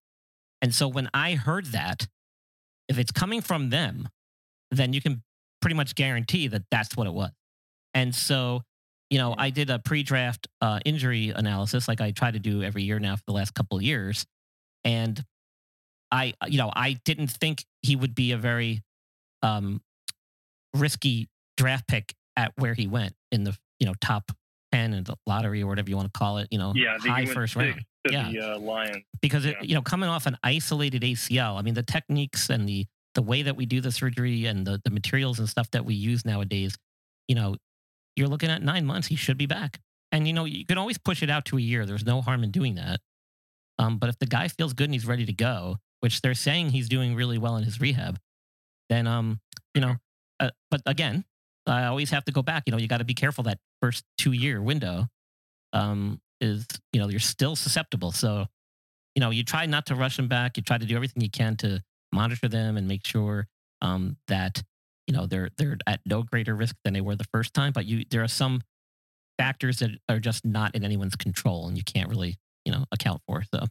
[0.59, 2.07] And so when I heard that,
[2.89, 4.09] if it's coming from them,
[4.71, 5.21] then you can
[5.61, 7.29] pretty much guarantee that that's what it was.
[7.93, 8.63] And so,
[9.11, 12.63] you know, I did a pre draft uh, injury analysis like I try to do
[12.63, 14.25] every year now for the last couple of years.
[14.83, 15.23] And
[16.11, 18.81] I, you know, I didn't think he would be a very
[19.43, 19.79] um,
[20.73, 24.31] risky draft pick at where he went in the you know top
[24.71, 26.47] ten in the lottery or whatever you want to call it.
[26.51, 28.29] You know, Yeah, high first round Yeah.
[28.31, 29.03] the uh, Lions.
[29.21, 31.57] because it, you know coming off an isolated ACL.
[31.57, 34.81] I mean, the techniques and the the way that we do the surgery and the
[34.83, 36.77] the materials and stuff that we use nowadays.
[37.27, 37.55] You know,
[38.15, 39.07] you're looking at nine months.
[39.07, 39.79] He should be back,
[40.11, 41.85] and you know you can always push it out to a year.
[41.85, 42.99] There's no harm in doing that.
[43.79, 46.69] Um, but if the guy feels good and he's ready to go, which they're saying
[46.69, 48.19] he's doing really well in his rehab,
[48.89, 49.39] then um,
[49.73, 49.95] you know,
[50.39, 51.25] uh, but again,
[51.67, 52.63] I always have to go back.
[52.65, 55.07] You know, you got to be careful that first two year window
[55.73, 58.11] um, is, you know, you're still susceptible.
[58.11, 58.45] So,
[59.15, 60.57] you know, you try not to rush them back.
[60.57, 63.47] You try to do everything you can to monitor them and make sure
[63.81, 64.63] um, that,
[65.07, 67.73] you know, they're they're at no greater risk than they were the first time.
[67.73, 68.61] But you, there are some
[69.37, 73.21] factors that are just not in anyone's control, and you can't really, you know, account
[73.27, 73.43] for.
[73.53, 73.65] So,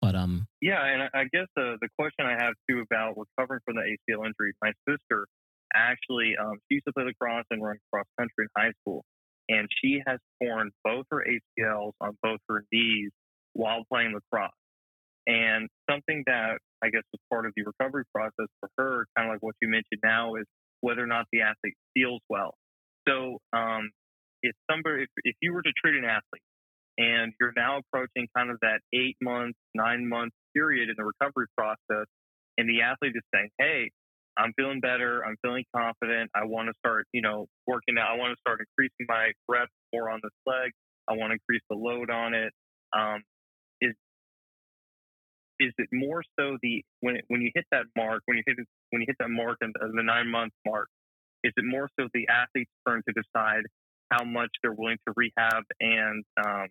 [0.00, 3.76] but um, Yeah, and I- guess the the question I have too about recovering from
[3.76, 4.52] the ACL injury.
[4.62, 5.26] My sister
[5.74, 9.04] actually, um, she used to play lacrosse and run cross country in high school,
[9.48, 13.10] and she has torn both her ACLs on both her knees
[13.52, 14.50] while playing lacrosse.
[15.26, 19.34] And something that I guess was part of the recovery process for her, kind of
[19.34, 20.44] like what you mentioned now, is
[20.80, 22.54] whether or not the athlete feels well.
[23.08, 23.90] So, um,
[24.42, 26.44] if somebody, if, if you were to treat an athlete
[26.98, 31.46] and you're now approaching kind of that eight month, nine month period in the recovery
[31.56, 32.06] process,
[32.58, 33.90] and the athlete is saying, "Hey,
[34.36, 35.24] I'm feeling better.
[35.24, 36.30] I'm feeling confident.
[36.34, 38.10] I want to start, you know, working out.
[38.10, 40.72] I want to start increasing my reps more on this leg.
[41.08, 42.52] I want to increase the load on it."
[42.92, 43.22] Um,
[43.80, 43.94] is
[45.60, 48.56] is it more so the when it, when you hit that mark, when you hit
[48.90, 50.88] when you hit that mark and the nine month mark,
[51.44, 53.62] is it more so the athlete's turn to decide
[54.10, 56.68] how much they're willing to rehab and um,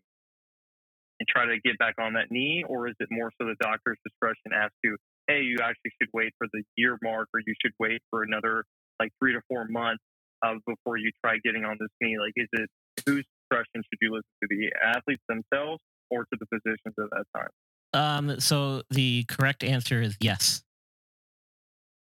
[1.20, 3.98] and try to get back on that knee, or is it more so the doctor's
[4.04, 7.74] discretion as to, hey, you actually should wait for the year mark, or you should
[7.80, 8.66] wait for another
[9.00, 10.04] like three to four months
[10.46, 12.18] uh, before you try getting on this knee?
[12.20, 12.70] Like, is it
[13.06, 17.26] whose discretion should you listen to, the athletes themselves or to the physicians at that
[17.36, 17.50] time?
[17.94, 20.64] um, so the correct answer is yes.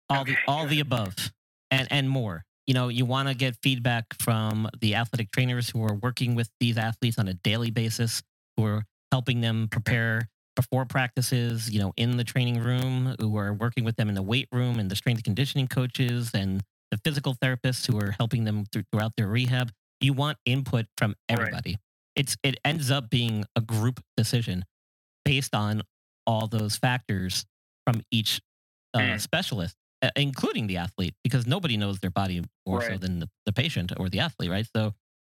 [0.09, 1.15] All the all the above,
[1.69, 2.43] and and more.
[2.65, 6.49] You know, you want to get feedback from the athletic trainers who are working with
[6.59, 8.21] these athletes on a daily basis,
[8.55, 10.29] who are helping them prepare
[10.59, 14.21] before practices, you know, in the training room, who are working with them in the
[14.21, 18.43] weight room and the strength and conditioning coaches and the physical therapists who are helping
[18.43, 19.71] them through, throughout their rehab.
[20.01, 21.17] You want input from Right.
[21.29, 21.77] everybody.
[22.17, 24.65] It's it ends up being a group decision
[25.23, 25.81] based on
[26.27, 27.45] all those factors
[27.87, 28.41] from each
[28.93, 29.21] uh, Mm.
[29.21, 33.53] specialist, uh, including the athlete, because nobody knows their body more so than the, the
[33.53, 34.67] patient or the athlete, right?
[34.75, 34.93] So,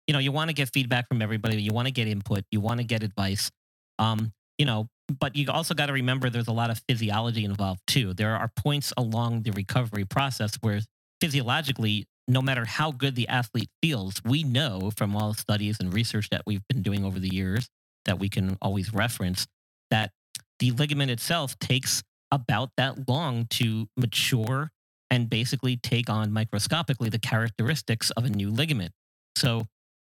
[0.07, 1.61] you know, you want to get feedback from everybody.
[1.61, 2.43] You want to get input.
[2.51, 3.51] You want to get advice.
[3.99, 4.33] Um,
[4.63, 4.87] you know,
[5.19, 8.13] but you also got to remember there's a lot of physiology involved too.
[8.13, 10.79] There are points along the recovery process where
[11.19, 15.93] physiologically, no matter how good the athlete feels, we know from all the studies and
[15.93, 17.67] research that we've been doing over the years
[18.05, 19.47] that we can always reference
[19.91, 20.11] that
[20.59, 24.71] the ligament itself takes about that long to mature
[25.09, 28.93] and basically take on microscopically the characteristics of a new ligament.
[29.35, 29.67] So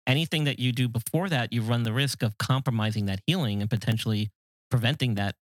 [0.06, 3.70] anything that you do before that, you run the risk of compromising that healing and
[3.70, 4.30] potentially
[4.71, 5.36] preventing that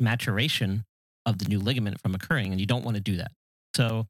[0.00, 0.84] maturation
[1.26, 2.52] of the new ligament from occurring.
[2.52, 3.32] And you don't want to do that.
[3.74, 4.06] So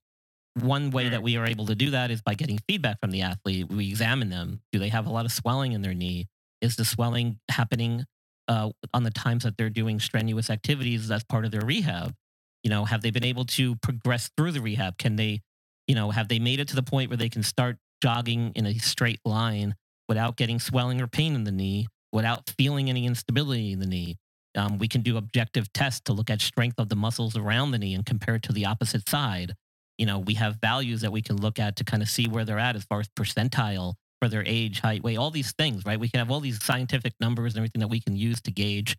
[0.61, 3.23] one way that we are able to do that is by getting feedback from the
[3.23, 3.69] athlete.
[3.69, 4.61] We examine them.
[4.73, 6.29] Do they have a lot of swelling in their knee?
[6.61, 8.05] Is the swelling happening
[8.49, 12.15] uh, on the times that they're doing strenuous activities as part of their rehab?
[12.63, 14.99] You know, have they been able to progress through the rehab?
[14.99, 15.43] Can they,
[15.87, 18.67] you know, have they made it to the point where they can start jogging in
[18.67, 19.75] a straight line
[20.09, 24.17] without getting swelling or pain in the knee, without feeling any instability in the knee?
[24.57, 27.79] Um, we can do objective tests to look at strength of the muscles around the
[27.79, 29.55] knee and compare it to the opposite side.
[29.99, 32.45] You know, we have values that we can look at to kind of see where
[32.45, 36.01] they're at as far as percentile for their age, height, weight, all these things, right?
[36.01, 38.97] We can have all these scientific numbers and everything that we can use to gauge.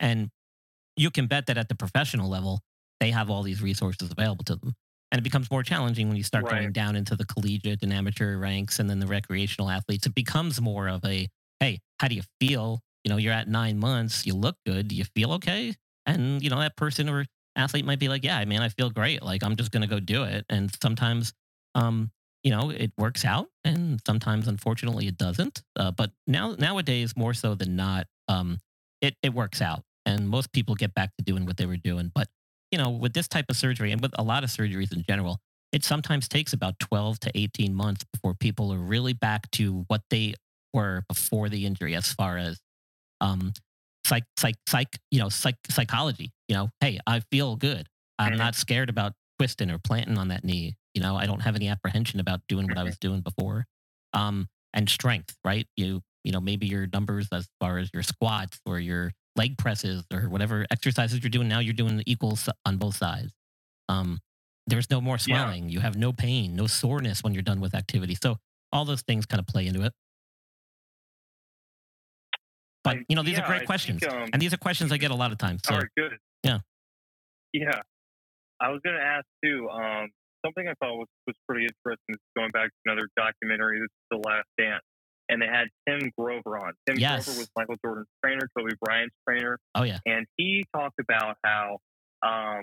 [0.00, 0.30] And
[0.96, 2.60] you can bet that at the professional level,
[3.00, 4.74] they have all these resources available to them.
[5.10, 8.36] And it becomes more challenging when you start going down into the collegiate and amateur
[8.36, 10.06] ranks and then the recreational athletes.
[10.06, 11.28] It becomes more of a,
[11.60, 12.80] hey, how do you feel?
[13.08, 15.74] You know, you're at nine months, you look good, do you feel okay?
[16.04, 17.24] And, you know, that person or
[17.56, 19.22] athlete might be like, yeah, man, I feel great.
[19.22, 20.44] Like, I'm just going to go do it.
[20.50, 21.32] And sometimes,
[21.74, 22.10] um,
[22.44, 25.62] you know, it works out, and sometimes, unfortunately, it doesn't.
[25.74, 28.58] Uh, but now, nowadays, more so than not, um,
[29.00, 32.12] it it works out, and most people get back to doing what they were doing.
[32.14, 32.28] But
[32.70, 35.40] you know, with this type of surgery, and with a lot of surgeries in general,
[35.72, 40.02] it sometimes takes about twelve to eighteen months before people are really back to what
[40.10, 40.34] they
[40.74, 42.60] were before the injury, as far as
[43.20, 43.52] um,
[44.06, 46.32] psych, psych, psych, you know, psych, psychology.
[46.48, 47.88] You know, hey, I feel good.
[48.18, 48.38] I'm Mhm.
[48.38, 50.76] not scared about twisting or planting on that knee.
[50.94, 53.66] You know, I don't have any apprehension about doing what I was doing before.
[54.12, 55.66] Um, and strength, right?
[55.76, 60.04] You, you know, maybe your numbers as far as your squats or your leg presses
[60.12, 63.32] or whatever exercises you're doing now, you're doing equals on both sides.
[63.88, 64.20] Um,
[64.66, 65.52] there's no more Yeah.
[65.52, 65.68] swelling.
[65.68, 68.14] You have no pain, no soreness when you're done with activity.
[68.14, 68.38] So
[68.72, 69.92] all those things kind of play into it.
[72.96, 74.92] But you know, these yeah, are I great think, questions, um, and these are questions
[74.92, 75.60] I get a lot of times.
[75.64, 76.12] So All right, good.
[76.44, 76.58] Yeah.
[77.52, 77.80] Yeah.
[78.60, 79.68] I was going to ask too.
[79.70, 80.08] Um,
[80.44, 82.14] something I thought was, was pretty interesting.
[82.14, 84.82] is Going back to another documentary, this is The Last Dance,
[85.28, 86.72] and they had Tim Grover on.
[86.86, 87.24] Tim Yes.
[87.26, 91.78] Grover was Michael Jordan's trainer, Kobe Bryant's trainer, oh yeah, and he talked about how
[92.26, 92.62] um,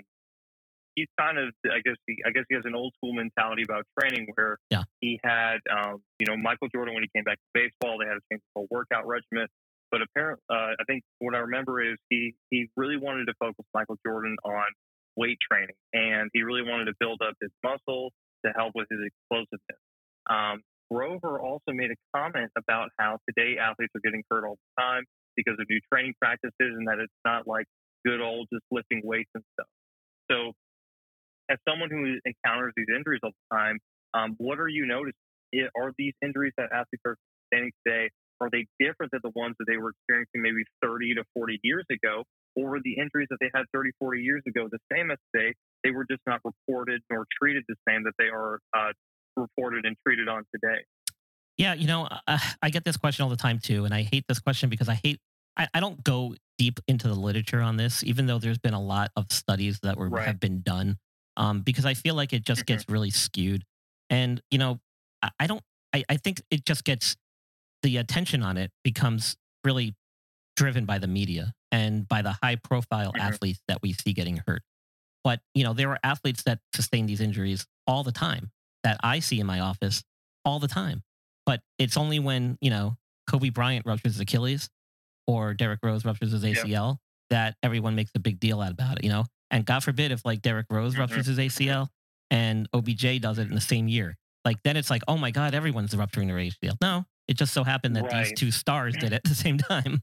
[0.94, 3.84] he's kind of, I guess, he, I guess he has an old school mentality about
[3.98, 4.82] training where Yeah.
[5.00, 8.14] he had, um, you know, Michael Jordan when he came back to baseball, they had
[8.14, 9.46] to change the whole workout regimen.
[9.90, 13.64] But apparently, uh, I think what I remember is he he really wanted to focus
[13.72, 14.66] Michael Jordan on
[15.16, 18.12] weight training, and he really wanted to build up his muscle
[18.44, 19.80] to help with his explosiveness.
[20.28, 24.82] Um, Grover also made a comment about how today athletes are getting hurt all the
[24.82, 25.04] time
[25.36, 27.66] because of new training practices, and that it's not like
[28.04, 29.70] good old just lifting weights and stuff.
[30.30, 30.52] So,
[31.50, 33.78] as someone who encounters these injuries all the time,
[34.14, 35.14] um, what are you noticing?
[35.76, 39.66] Are these injuries that athletes are sustaining today are they different than the ones that
[39.66, 42.24] they were experiencing maybe 30 to 40 years ago?
[42.54, 45.54] Or were the injuries that they had 30, 40 years ago the same as today?
[45.84, 48.92] They were just not reported nor treated the same that they are uh,
[49.36, 50.84] reported and treated on today.
[51.56, 51.74] yeah.
[51.74, 54.38] You know, uh, I get this question all the time too, and I hate this
[54.40, 55.18] question because I hate.
[55.56, 58.80] I, I don't go deep into the literature on this, even though there's been a
[58.82, 60.26] lot of studies that were Right.
[60.26, 60.98] have been done,
[61.36, 62.66] um, because I feel like it just Mhm.
[62.66, 63.64] gets really skewed,
[64.10, 64.80] and you know,
[65.22, 65.62] I, I don't.
[65.94, 67.16] I, I think it just gets
[67.82, 69.94] the attention on it becomes really
[70.56, 73.20] driven by the media and by the high profile Mhm.
[73.20, 74.62] athletes that we see getting hurt.
[75.24, 78.52] But, you know, there are athletes that sustain these injuries all the time
[78.84, 80.04] that I see in my office
[80.44, 81.02] all the time.
[81.44, 82.96] But it's only when, you know,
[83.28, 84.70] Kobe Bryant ruptures his Achilles
[85.26, 87.00] or Derrick Rose ruptures his ACL
[87.30, 89.26] that everyone makes a big deal out about it, you know?
[89.50, 91.00] And God forbid if like Derrick Rose Mhm.
[91.00, 91.90] ruptures his ACL
[92.30, 94.16] and OBJ does it in the same year.
[94.46, 96.76] Like then it's like, oh my God, everyone's rupturing their ACL.
[96.80, 100.00] No, it just so happened that these two stars did it at the same time.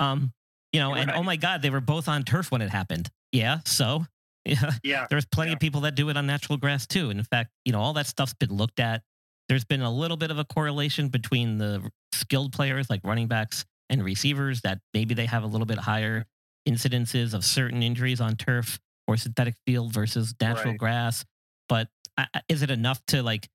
[0.00, 0.32] Um,
[0.72, 3.08] you know, and oh my God, they were both on turf when it happened.
[3.30, 4.04] Yeah, so
[4.44, 4.72] Yeah.
[4.82, 5.06] Yeah.
[5.08, 5.54] There's plenty Yeah.
[5.56, 7.10] of people that do it on natural grass too.
[7.10, 9.02] And in fact, you know, all that stuff's been looked at.
[9.48, 13.64] There's been a little bit of a correlation between the skilled players like running backs
[13.90, 16.24] and receivers that maybe they have a little bit higher
[16.68, 20.78] incidences of certain injuries on turf or synthetic field versus natural Right.
[20.78, 21.24] grass.
[21.68, 23.48] But I- is it enough to like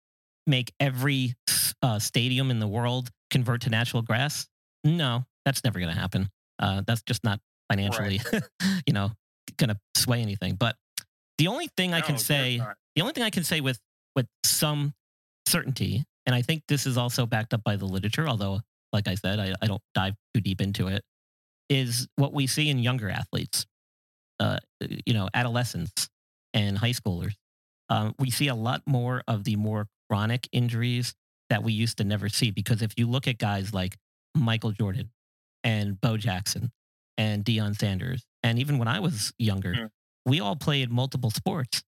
[0.47, 1.35] make every
[1.81, 4.47] uh, stadium in the world convert to natural grass?
[4.83, 6.29] No, that's never going to happen.
[6.59, 7.39] Uh, that's just not
[7.69, 8.21] financially,
[8.87, 9.11] you know,
[9.57, 10.55] going to sway anything.
[10.55, 10.75] But
[11.37, 12.75] the only thing I can say, not.
[12.95, 13.79] the only thing I can say with
[14.15, 14.93] with some
[15.45, 19.15] certainty, and I think this is also backed up by the literature, although, like I
[19.15, 21.03] said, I, I don't dive too deep into it,
[21.69, 23.67] is what we see in younger athletes,
[24.39, 24.57] uh,
[25.05, 26.09] you know, adolescents
[26.53, 27.33] and high schoolers.
[27.89, 31.13] Um, we see a lot more of the more chronic injuries
[31.49, 33.95] that we used to never see because if you look at guys like
[34.35, 35.11] Michael Jordan
[35.63, 36.71] and Bo Jackson
[37.17, 39.89] and Deion Sanders, and even when I was younger, Mm.
[40.25, 41.83] we all played multiple sports.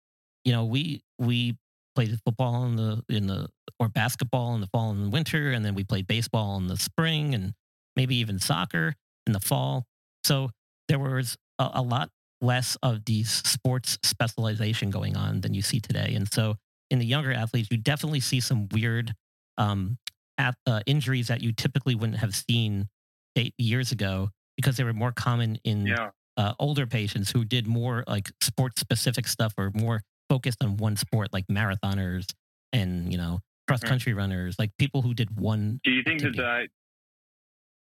[0.44, 1.58] You know, we we
[1.96, 3.48] played football in the in the
[3.80, 6.78] or basketball in the fall and the winter, and then we played baseball in the
[6.78, 7.54] spring, and
[7.96, 8.94] maybe even soccer
[9.26, 9.86] in the fall.
[10.24, 10.52] So
[10.88, 12.10] there was a, a lot
[12.42, 16.14] less of these sports specialization going on than you see today.
[16.14, 16.58] And so
[16.96, 19.14] in the younger athletes, you definitely see some weird
[19.58, 19.98] um,
[20.38, 22.88] at, uh, injuries that you typically wouldn't have seen
[23.36, 26.12] eight years ago because they were more common in Yeah.
[26.38, 30.96] uh, older patients who did more like sports specific stuff or more focused on one
[30.96, 32.34] sport, like marathoners
[32.72, 35.82] and you know cross country runners, like people who did one.
[35.84, 36.70] Do you think that activity.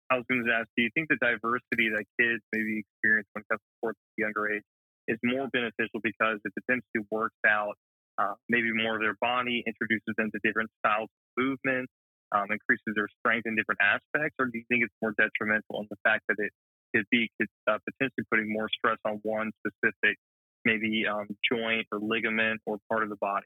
[0.08, 3.28] the, I was going to ask, do you think the diversity that kids maybe experience
[3.34, 4.64] when it comes to sports at a younger age
[5.08, 7.76] is more beneficial because it potentially works out
[8.18, 11.90] uh, maybe more of their body, introduces them to different styles of movement,
[12.34, 15.88] um, increases their strength in different aspects, or do you think it's more detrimental in
[15.90, 16.52] the fact that it
[16.96, 20.18] could be could, uh, potentially putting more stress on one specific
[20.64, 23.46] maybe um, joint or ligament or part of the body?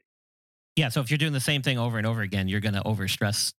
[0.76, 2.82] Yeah, so if you're doing the same thing over and over again, you're going to
[2.82, 3.52] overstress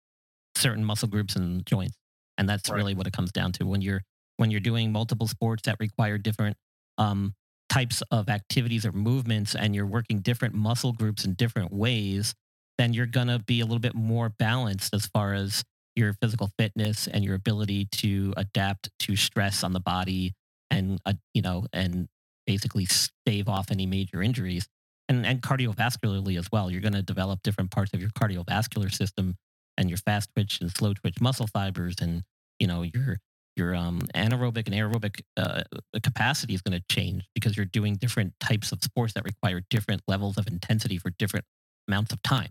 [0.56, 1.96] certain muscle groups and joints,
[2.38, 2.76] and that's Right.
[2.76, 4.02] really what it comes down to when you're
[4.36, 6.56] when you're doing multiple sports that require different
[6.96, 7.34] um,
[7.70, 12.34] types of activities or movements, and you're working different muscle groups in different ways.
[12.76, 15.64] Then you're going to be a little bit more balanced as far as
[15.96, 20.32] your physical fitness and your ability to adapt to stress on the body,
[20.70, 22.08] and uh, you know, and
[22.46, 24.66] basically stave off any major injuries
[25.08, 26.70] and, and cardiovascularly as well.
[26.70, 29.36] You're going to develop different parts of your cardiovascular system
[29.76, 32.22] and your fast twitch and slow twitch muscle fibers, and
[32.58, 33.18] you know your
[33.61, 35.62] your um, anaerobic and aerobic uh,
[36.02, 40.02] capacity is going to change because you're doing different types of sports that require different
[40.08, 41.44] levels of intensity for different
[41.86, 42.48] amounts of time.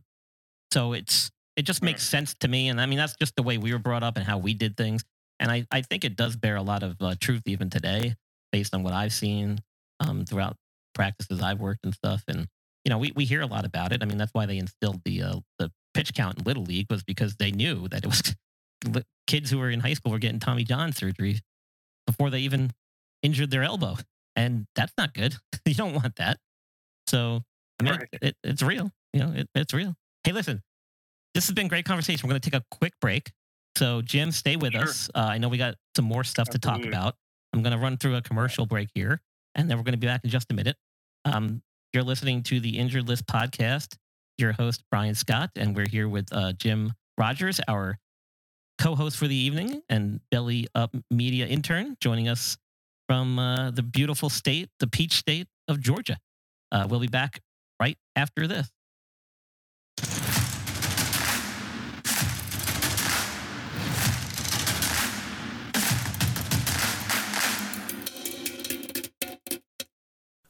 [0.71, 3.57] So it's it just makes sense to me, and I mean that's just the way
[3.57, 5.03] we were brought up and how we did things,
[5.39, 8.15] and I I think it does bear a lot of uh, truth even today
[8.51, 9.59] based on what I've seen
[9.99, 10.55] um, throughout
[10.93, 12.23] practices I've worked and stuff.
[12.27, 12.47] And
[12.85, 14.01] you know, we, we hear a lot about it.
[14.01, 17.03] I mean, that's why they instilled the uh, the pitch count in little league was
[17.03, 18.35] because they knew that it was
[19.29, 21.39] kids who were in high school were getting Tommy John surgery
[22.07, 22.71] before they even
[23.21, 23.95] injured their elbow,
[24.35, 25.35] and that's not good.
[25.65, 26.37] you don't want that.
[27.07, 27.43] So
[27.79, 28.07] I mean, Right.
[28.11, 28.91] it, it, it's real.
[29.13, 29.95] You know, it, it's real.
[30.23, 30.61] Hey, listen,
[31.35, 32.27] this has been great conversation.
[32.27, 33.31] We're going to take a quick break.
[33.77, 34.81] So Jim, stay with Sure.
[34.83, 35.09] us.
[35.15, 37.15] Uh, I know we got some more stuff to talk about.
[37.53, 39.21] I'm going to run through a commercial break here,
[39.55, 40.75] and then we're going to be back in just a minute.
[41.25, 41.61] Um,
[41.93, 43.95] you're listening to the Injured List podcast.
[44.37, 47.97] Your host Brian Scott, and we're here with uh, Jim Rogers, our
[48.79, 52.57] co-host for the evening, and Belly Up Media intern, joining us
[53.07, 56.17] from uh, the beautiful state, the Peach State of Georgia.
[56.71, 57.41] Uh, we'll be back
[57.79, 58.69] right after this.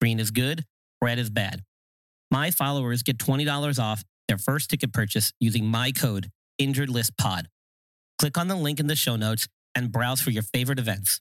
[0.00, 0.64] Green is good,
[1.02, 1.62] red is bad.
[2.30, 6.30] My followers get $20 off their first ticket purchase using my code
[6.60, 7.46] InjuredListPod.
[8.18, 11.20] Click on the link in the show notes and browse for your favorite events.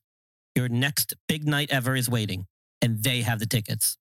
[0.56, 2.46] Your next big night ever is waiting,
[2.82, 3.98] and they have the tickets.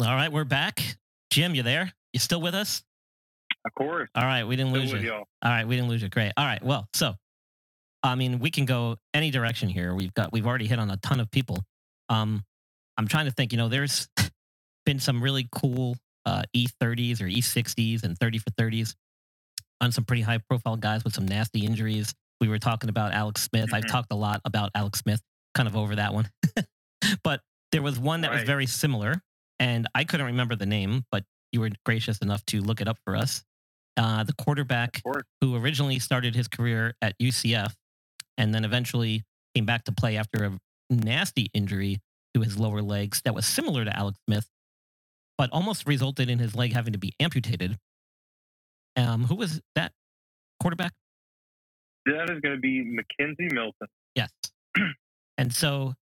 [0.00, 0.96] All right, we're back.
[1.30, 1.92] Jim, you there?
[2.12, 2.82] You still with us?
[3.66, 4.08] Of course.
[4.14, 5.08] All right, we didn't Still lose with you.
[5.10, 5.24] y'all.
[5.42, 6.08] All right, we didn't lose you.
[6.08, 6.32] Great.
[6.36, 7.14] All right, well, so
[8.02, 9.94] I mean, we can go any direction here.
[9.94, 11.58] We've got we've already hit on a ton of people.
[12.08, 12.44] Um,
[12.96, 13.52] I'm trying to think.
[13.52, 14.08] You know, there's
[14.86, 18.94] been some really cool uh, E30s or E60s and 30 for 30s
[19.80, 22.14] on some pretty high profile guys with some nasty injuries.
[22.40, 23.74] We were talking about Alex Smith.
[23.74, 23.88] I've Mhm.
[23.90, 25.20] talked a lot about Alex Smith,
[25.54, 26.30] kind of over that one.
[27.24, 27.40] but
[27.72, 29.20] there was one that was very similar,
[29.58, 32.98] and I couldn't remember the name, but you were gracious enough to look it up
[33.04, 33.42] for us.
[33.96, 35.02] Uh, the quarterback
[35.40, 37.74] who originally started his career at UCF
[38.36, 40.58] and then eventually came back to play after a
[40.90, 41.98] nasty injury
[42.34, 44.48] to his lower legs that was similar to Alex Smith,
[45.36, 47.76] but almost resulted in his leg having to be amputated.
[48.96, 49.92] Um, who was that
[50.60, 50.92] quarterback?
[52.06, 53.88] That is going to be McKenzie Milton.
[54.14, 54.30] Yes.
[55.38, 55.94] and so,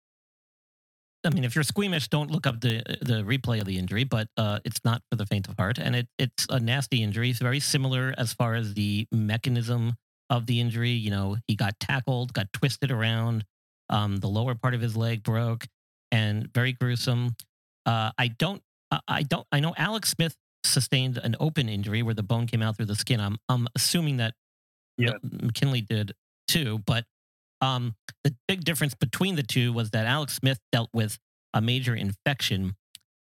[1.27, 4.29] I mean, if you're squeamish, don't look up the the replay of the injury, but
[4.37, 7.31] uh, it's not for the faint of heart, and it it's a nasty injury.
[7.31, 9.95] It's very similar as far as the mechanism
[10.31, 10.91] of the injury.
[10.91, 13.45] You know, he got tackled, got twisted around,
[13.91, 15.67] um, the lower part of his leg broke,
[16.13, 17.35] and very gruesome.
[17.85, 18.63] Uh, I don't,
[19.09, 22.77] I- don't, I know Alex Smith sustained an open injury where the bone came out
[22.77, 23.21] through the skin.
[23.21, 24.35] I'm I'm assuming that.
[25.43, 26.13] McKinley did
[26.49, 27.05] too, but
[27.61, 27.95] um,
[28.25, 31.19] the big difference between the two was that Alex Smith dealt with
[31.55, 32.75] a major infection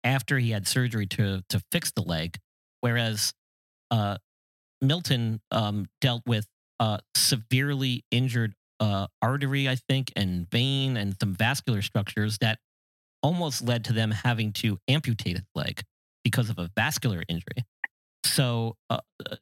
[0.03, 2.38] after he had surgery to to fix the leg,
[2.82, 3.34] whereas
[3.91, 4.17] uh,
[4.82, 6.47] Milton um, dealt with
[6.79, 12.57] uh, severely injured uh, artery, I think, and vein and some vascular structures that
[13.21, 15.84] almost led to them having to amputate his leg
[16.23, 17.63] because of a vascular injury.
[18.25, 19.36] So, uh, uh,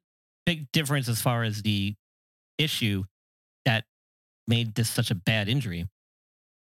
[0.46, 1.96] big difference as far as the
[2.58, 3.04] issue
[3.66, 3.86] that
[4.50, 5.88] made this such a bad injury.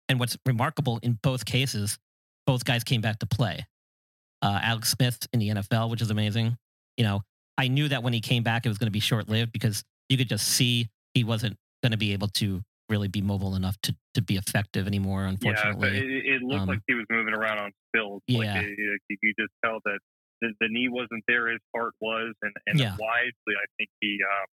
[0.07, 1.97] And what's remarkable in both cases,
[2.45, 3.65] both guys came back to play.
[4.41, 6.57] Uh, Alex Smith in the NFL, which is amazing.
[6.97, 7.21] You know,
[7.57, 9.83] I knew that when he came back, it was going to be short lived because
[10.09, 13.77] you could just see he wasn't going to be able to really be mobile enough
[13.83, 15.89] to, to be effective anymore, unfortunately.
[15.93, 18.25] Yeah, it, it looked Um, like he was moving around on stilts.
[18.27, 18.37] Yeah.
[18.39, 19.99] Like it, it, you just tell that
[20.41, 22.97] the, the knee wasn't there, his heart was, and, and Yeah.
[22.99, 24.45] wisely, I think he, uh,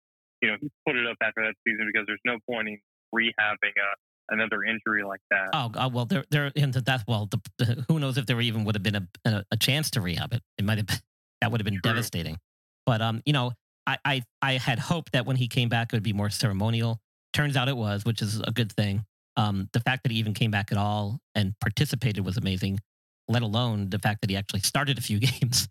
[0.41, 2.77] you know, he put it up after that season because there's no point in
[3.13, 3.95] rehabbing uh,
[4.29, 5.49] another injury like that.
[5.53, 7.29] Oh uh, well, there, there, and that's well.
[7.57, 10.33] The, who knows if there even would have been a, a a chance to rehab
[10.33, 10.41] it?
[10.57, 10.97] It might have been
[11.41, 11.91] that would have been True.
[11.91, 12.37] devastating.
[12.85, 13.51] But um, you know,
[13.85, 16.99] I, I I had hoped that when he came back, it would be more ceremonial.
[17.33, 19.05] Turns out it was, which is a good thing.
[19.35, 22.79] Um, the fact that he even came back at all and participated was amazing.
[23.27, 25.67] Let alone the fact that he actually started a few games,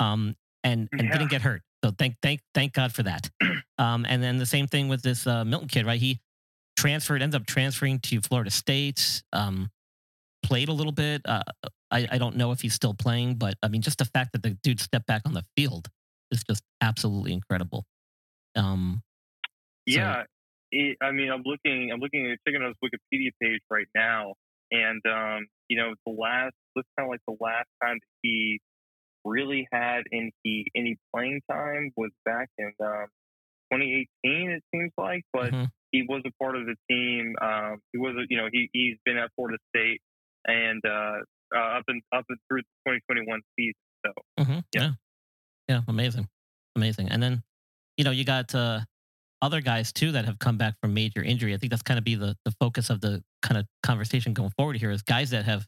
[0.00, 1.12] um, and and Yeah.
[1.18, 1.62] didn't get hurt.
[1.84, 3.30] So thank thank thank God for that.
[3.80, 6.00] Um, and then the same thing with this uh, Milton kid, right?
[6.00, 6.18] He
[6.78, 9.22] transferred, ends up transferring to Florida State.
[9.32, 9.68] Um,
[10.44, 11.22] played a little bit.
[11.24, 11.42] Uh,
[11.90, 14.42] I, I don't know if he's still playing, but I mean, just the fact that
[14.42, 15.88] the dude stepped back on the field
[16.30, 17.84] is just absolutely incredible.
[18.54, 19.02] Um,
[19.88, 20.22] so- Yeah,
[20.70, 24.34] it, I mean, I'm looking, I'm looking, checking out his Wikipedia page right now,
[24.70, 28.60] and um, you know, the last, looks kind of like the last time that he
[29.24, 30.32] really had any
[30.76, 33.06] any playing time was back in um,
[33.72, 34.50] 2018.
[34.50, 35.68] It seems like, but mhm.
[35.92, 37.34] He was a part of the team.
[37.40, 40.00] Um, he was, a, you know, he he's been at Florida State
[40.46, 41.18] and uh,
[41.54, 43.74] uh, up and up and through the 2021 season.
[44.06, 44.12] So
[44.44, 44.80] Mhm, Yeah.
[44.82, 44.90] yeah.
[45.68, 45.80] Yeah.
[45.88, 46.28] Amazing.
[46.76, 47.08] Amazing.
[47.10, 47.42] And then,
[47.96, 48.80] you know, you got uh,
[49.42, 51.54] other guys too that have come back from major injury.
[51.54, 54.50] I think that's kind of be the, the focus of the kind of conversation going
[54.56, 55.66] forward here is guys that have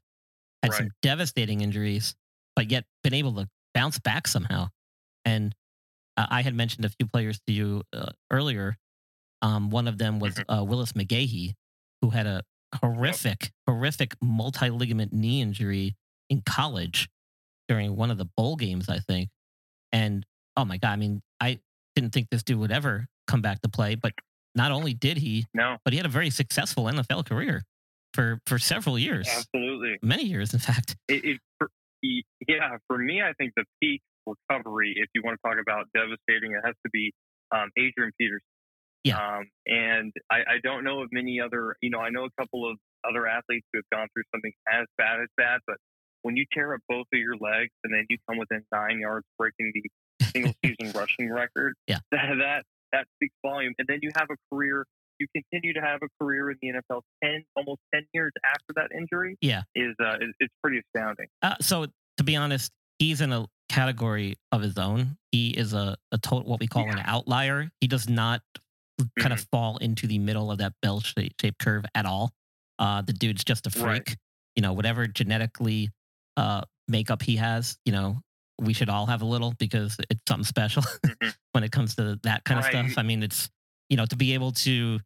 [0.62, 2.14] had some devastating injuries,
[2.56, 4.68] but yet been able to bounce back somehow.
[5.24, 5.54] And
[6.16, 8.76] uh, I had mentioned a few players to you uh, earlier.
[9.42, 11.54] Um, one of them was uh, Willis McGahee,
[12.02, 12.42] who had a
[12.82, 15.96] horrific, horrific multi ligament knee injury
[16.28, 17.08] in college
[17.68, 19.28] during one of the bowl games, I think.
[19.92, 20.24] And
[20.56, 21.60] oh my god, I mean, I
[21.94, 24.12] didn't think this dude would ever come back to play, but
[24.54, 27.64] not only did he, No, but he had a very successful NFL career
[28.14, 29.98] for for several years, absolutely.
[30.02, 30.96] many years, in fact.
[31.08, 31.70] It, it, for,
[32.02, 36.52] yeah, for me, I think the peak recovery, if you want to talk about devastating,
[36.52, 37.12] it has to be
[37.52, 38.44] um, Adrian Peterson.
[39.04, 39.16] Yeah.
[39.16, 42.70] Um, and I, I don't know of many other, you know, I know a couple
[42.70, 42.76] of
[43.08, 45.76] other athletes who have gone through something as bad as that, but
[46.22, 49.24] when you tear up both of your legs and then you come within nine yards
[49.38, 51.98] breaking the single season rushing record, Yeah.
[52.12, 53.72] that, that that speaks volume.
[53.78, 54.84] And then you have a career,
[55.18, 58.88] you continue to have a career in the NFL 10, almost 10 years after that
[58.94, 59.36] injury.
[59.40, 59.62] Yeah.
[59.74, 61.28] Is, uh, is it's pretty astounding.
[61.40, 61.86] Uh, so
[62.16, 65.16] to be honest, he's in a category of his own.
[65.30, 67.70] He is a, a total what we call an outlier.
[67.80, 68.42] He does not
[69.18, 72.32] kind of fall into the middle of that bell shaped curve at all.
[72.78, 73.84] Uh, the dude's just a freak.
[73.84, 74.16] Right.
[74.56, 75.90] You know, whatever genetically
[76.36, 78.20] uh, makeup he has, you know,
[78.58, 81.34] we should all have a little because it's something special Mhm.
[81.52, 82.98] when it comes to that kind of stuff.
[82.98, 83.48] I mean, it's
[83.88, 85.00] you know to be able to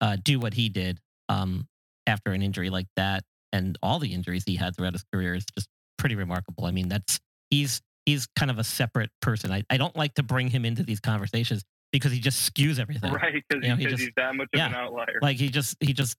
[0.00, 1.66] uh, do what he did um,
[2.06, 3.22] after an injury like that,
[3.52, 5.68] and all the injuries he had throughout his career is just
[5.98, 6.64] pretty remarkable.
[6.66, 7.18] I mean, that's
[7.50, 9.50] he's he's kind of a separate person.
[9.52, 13.12] I, I don't like to bring him into these conversations because he just skews everything.
[13.12, 14.66] Right, because You know, he just- he's that much of yeah.
[14.68, 15.18] an outlier.
[15.22, 16.16] Like he just he just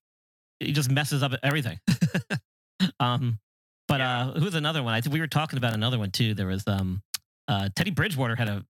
[0.60, 1.80] he just messes up everything.
[3.00, 3.40] um,
[3.88, 4.94] but uh, who's another one?
[4.94, 6.34] I think we were talking about another one too.
[6.34, 7.02] There was um,
[7.48, 8.66] uh, Teddy Bridgewater had a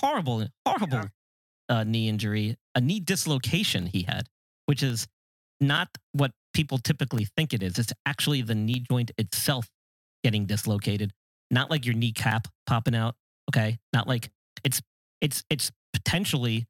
[0.00, 1.02] horrible, horrible
[1.68, 4.26] uh, knee injury, a knee dislocation he had,
[4.66, 5.06] which is
[5.60, 7.78] not what people typically think it is.
[7.78, 9.68] It's actually the knee joint itself
[10.24, 11.12] getting dislocated,
[11.50, 13.14] not like your kneecap popping out.
[13.50, 14.30] Okay, not like
[14.62, 14.82] it's
[15.20, 16.66] it's it's potentially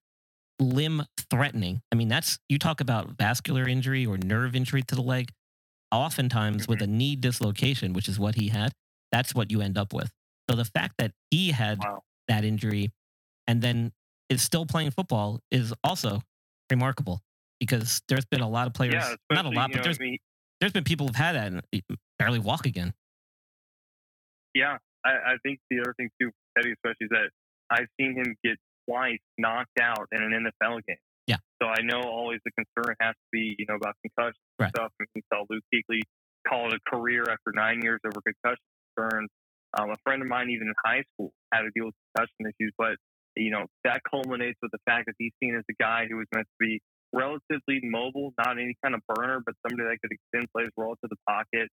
[0.59, 1.83] limb threatening.
[1.93, 5.33] I mean, that's you talk about vascular injury or nerve injury to the leg.
[5.93, 6.99] Oftentimes, with a mm-hmm.
[6.99, 8.73] knee dislocation, which is what he had,
[9.11, 10.11] that's what you end up with.
[10.49, 12.03] So the fact that he had Wow.
[12.29, 12.93] that injury
[13.49, 13.93] and then
[14.29, 16.23] is still playing football is also
[16.71, 17.21] remarkable
[17.59, 20.05] because there's been a lot of players, yeah, not a lot, but know, there's I
[20.05, 20.19] mean,
[20.61, 21.63] there's been people who've had that and
[22.19, 22.95] barely walk again.
[24.55, 24.79] yeah.
[25.05, 27.31] I, I think the other thing too, Teddy, especially, is that
[27.71, 28.59] I've seen him get
[28.89, 30.97] twice knocked out in an NFL game.
[31.27, 31.37] Yeah.
[31.63, 34.71] So I know always the concern has to be, you know, about concussion Right.
[34.71, 34.93] stuff.
[34.99, 36.01] And we saw Luke Kuechly
[36.49, 38.65] call it a career after nine years over concussion
[38.97, 39.29] concerns.
[39.79, 42.73] Um, a friend of mine, even in high school, had to deal with concussion issues,
[42.77, 42.97] but
[43.37, 46.27] you know that culminates with the fact that he's seen as a guy who was
[46.35, 46.81] meant to be
[47.13, 51.09] relatively mobile, not any kind of burner, but somebody that could extend plays well to
[51.09, 51.69] the pocket,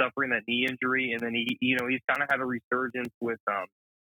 [0.00, 3.12] suffering that knee injury, and then he, you know, he's kind of had a resurgence
[3.20, 3.66] with um,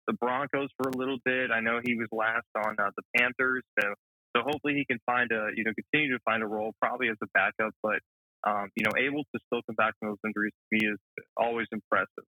[0.07, 1.51] the Broncos for a little bit.
[1.51, 3.94] I know he was last on uh, the Panthers, so
[4.36, 7.16] so hopefully he can find a, you know, continue to find a role, probably as
[7.22, 7.98] a backup, but
[8.46, 10.98] um, you know, able to still come back from those injuries to me is
[11.36, 12.24] always impressive.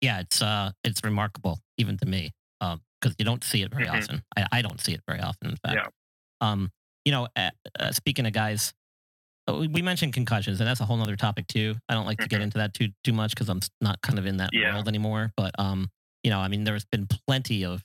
[0.00, 3.94] Yeah, it's uh, it's remarkable even to me because you don't see it very Mhm.
[4.02, 4.22] often.
[4.36, 5.50] I, I don't see it very often.
[5.50, 5.86] In fact, Yeah.
[6.40, 6.70] um,
[7.04, 8.74] you know, uh, uh, speaking of guys,
[9.48, 11.74] uh, we- mentioned concussions, and that's a whole other topic too.
[11.88, 12.44] I don't like to get Mhm.
[12.44, 14.72] into that too too much because I'm not kind of in that Yeah.
[14.72, 15.32] world anymore.
[15.36, 15.90] But um,
[16.22, 17.84] you know, I mean, there's been plenty of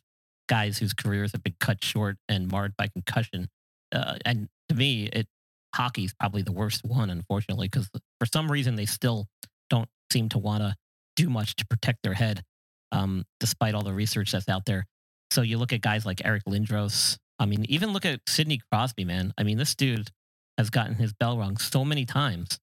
[0.50, 3.48] guys whose careers have been cut short and marred by concussion.
[3.92, 5.28] Uh, and to me, it
[5.76, 9.28] hockey's probably the worst one, unfortunately, because for some reason they still
[9.70, 10.76] don't seem to want to
[11.16, 12.44] do much to protect their head,
[12.92, 14.86] um, despite all the research that's out there.
[15.32, 17.18] So you look at guys like Eric Lindros.
[17.40, 19.34] I mean, even look at Sidney Crosby, man.
[19.38, 20.10] I mean, this dude
[20.58, 22.60] has gotten his bell rung so many times.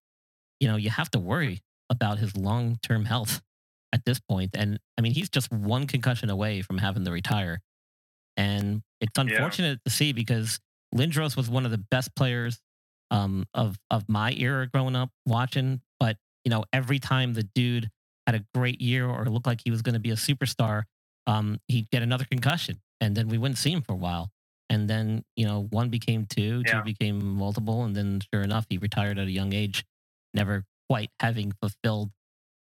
[0.61, 3.41] You know, you have to worry about his long term health
[3.93, 4.51] at this point.
[4.55, 7.61] And I mean, he's just one concussion away from having to retire.
[8.37, 10.61] And it's unfortunate to see because
[10.95, 12.61] Lindros was one of the best players
[13.11, 15.81] um, of of my era growing up watching.
[15.99, 17.91] But you know, every time the dude
[18.27, 20.85] had a great year or looked like he was going to be a superstar,
[21.27, 24.31] um, he'd get another concussion, and then we wouldn't see him for a while.
[24.69, 26.83] And then you know, one became two, two Yeah.
[26.83, 29.85] became multiple, and then sure enough, he retired at a young age,
[30.33, 32.11] never quite having fulfilled,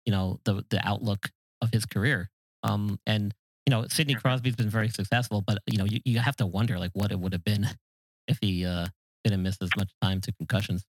[0.07, 1.29] you know, the the outlook
[1.61, 2.29] of his career.
[2.63, 3.35] Um, and
[3.67, 4.15] you know, Sidney.
[4.15, 7.19] Crosby's been very successful, but you know, you, you have to wonder like what it
[7.19, 7.67] would have been
[8.27, 8.87] if he uh,
[9.23, 10.85] didn't miss as much time to concussions.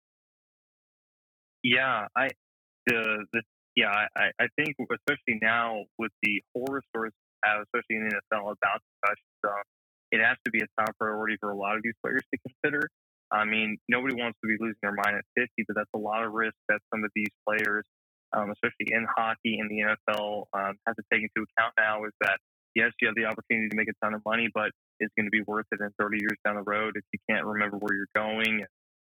[1.64, 2.28] Yeah, I
[2.86, 3.42] the the
[3.74, 7.12] yeah, I, I think especially now with the horror stories
[7.44, 9.62] have, especially in the NFL about concussions, uh,
[10.10, 12.88] it has to be a top priority for a lot of these players to consider.
[13.30, 16.24] I mean, nobody wants to be losing their mind at 50, but that's a lot
[16.24, 17.84] of risk that some of these players,
[18.32, 22.04] um, especially in hockey and the NFL, um, have to take into account now.
[22.04, 22.38] Is that
[22.74, 24.70] yes, you have the opportunity to make a ton of money, but
[25.00, 27.46] it's going to be worth it in 30 years down the road if you can't
[27.46, 28.64] remember where you're going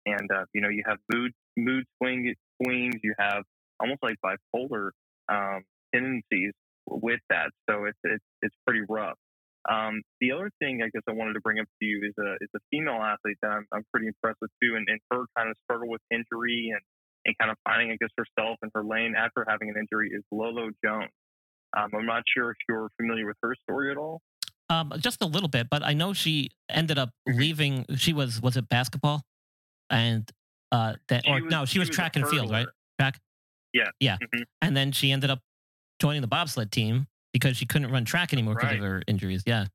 [0.05, 3.43] and uh, you know you have mood mood swing swings you have
[3.79, 4.91] almost like bipolar
[5.29, 5.63] um,
[5.93, 6.53] tendencies
[6.87, 7.49] with that.
[7.69, 9.17] So it's it's it's pretty rough.
[9.69, 12.33] Um, the other thing I guess I wanted to bring up to you is a
[12.41, 15.49] is a female athlete that I'm, I'm pretty impressed with too, and, and her kind
[15.49, 16.81] of struggle with injury and
[17.25, 20.23] and kind of finding I guess herself and her lane after having an injury is
[20.31, 21.09] Lolo Jones.
[21.75, 24.21] Um, I'm not sure if you're familiar with her story at all.
[24.69, 27.39] Um, just a little bit, but I know she ended up Mm-hmm.
[27.39, 27.85] leaving.
[27.97, 29.21] She was was it basketball,
[29.89, 30.29] and
[30.71, 32.67] uh, that She or was- no, she, she was was track and field, right?
[32.99, 33.19] Track.
[33.73, 33.89] Yeah.
[33.99, 34.43] yeah, Mhm.
[34.61, 35.39] and then she ended up
[35.99, 38.79] joining the bobsled team because she couldn't run track anymore because Right.
[38.79, 39.43] of her injuries.
[39.45, 39.65] Yeah,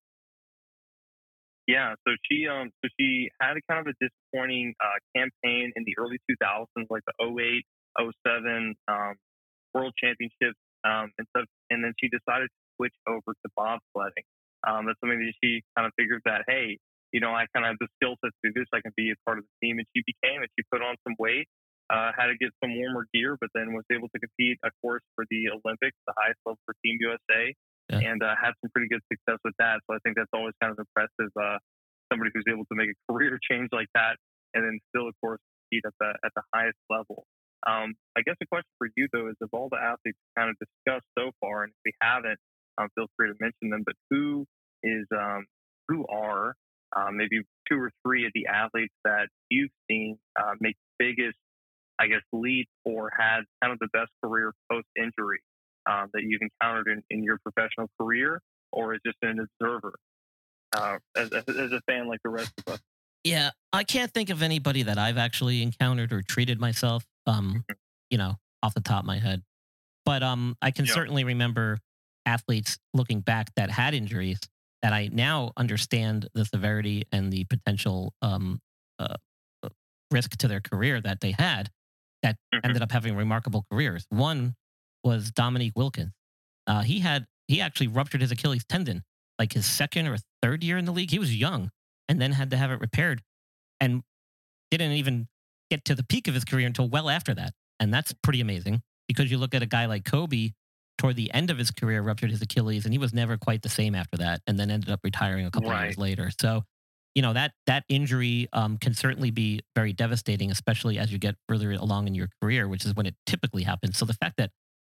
[1.71, 5.87] Yeah, so she um so she had a kind of a disappointing uh, campaign in
[5.87, 7.63] the early 2000s, like the 08,
[8.27, 9.15] 07 um,
[9.71, 14.27] World Championships um, and stuff, and then she decided to switch over to bobsledding.
[14.67, 16.75] Um, that's something that she kind of figured that hey,
[17.15, 18.67] you know, I kind of have the skill set to do this.
[18.75, 20.43] I can be a part of the team, and she became.
[20.43, 21.47] And she put on some weight,
[21.87, 25.07] uh, had to get some warmer gear, but then was able to compete, of course,
[25.15, 27.55] for the Olympics, the highest level for Team USA
[27.91, 28.15] Yeah.
[28.15, 29.83] and uh, had some pretty good success with that.
[29.89, 31.31] So I think that's always kind of impressive.
[31.35, 31.59] Uh,
[32.13, 34.17] somebody who's able to make a career change like that,
[34.55, 37.27] and then still, of course, compete at the at the highest level.
[37.67, 40.57] Um, I guess the question for you though is of all the athletes kind of
[40.57, 42.39] discussed so far, and if we haven't,
[42.79, 43.83] um, feel free to mention them.
[43.85, 44.47] But who
[44.83, 45.47] is um,
[45.89, 46.55] who are
[46.97, 51.39] uh, maybe two or three of the athletes that you've seen uh, make the biggest,
[52.01, 55.41] I guess, leap or had kind of the best career post injury
[55.91, 58.41] um, that you've encountered in, in your professional career,
[58.73, 59.95] or as just an observer,
[60.77, 62.81] uh, as, as, as a fan like the rest of us?
[63.25, 63.51] yeah.
[63.73, 67.05] I can't think of anybody that I've actually encountered or treated myself.
[67.27, 67.65] Um,
[68.11, 69.43] you know, off the top of my head,
[70.05, 70.95] but um, I can Yeah.
[70.95, 71.79] certainly remember
[72.27, 74.41] athletes looking back that had injuries
[74.83, 78.61] that I now understand the severity and the potential um,
[78.99, 79.15] uh,
[79.63, 79.69] uh,
[80.11, 81.71] risk to their career that they had
[82.23, 82.61] that Mhm.
[82.65, 84.07] ended up having remarkable careers.
[84.09, 84.57] One
[85.05, 86.13] was Dominique Wilkins.
[86.67, 89.03] Uh, he had he actually ruptured his Achilles tendon
[89.39, 91.11] like his second or third year in the league.
[91.11, 91.71] He was young
[92.09, 93.23] and then had to have it repaired
[93.81, 94.03] and
[94.71, 95.29] didn't even
[95.71, 97.55] get to the peak of his career until well after that.
[97.81, 100.51] And that's pretty amazing because you look at a guy like Kobe
[100.99, 103.69] toward the end of his career ruptured his Achilles and he was never quite the
[103.71, 106.31] same after that and then ended up retiring a couple of years later.
[106.39, 106.63] So,
[107.15, 111.35] you know, that that injury um, can certainly be very devastating, especially as you get
[111.49, 113.97] further along in your career, which is when it typically happens.
[113.97, 114.51] So the fact that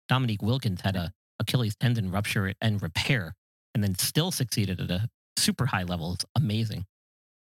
[0.09, 3.34] Dominique Wilkins had a Achilles tendon rupture and repair
[3.74, 6.86] and then still succeeded at a super high level It's amazing.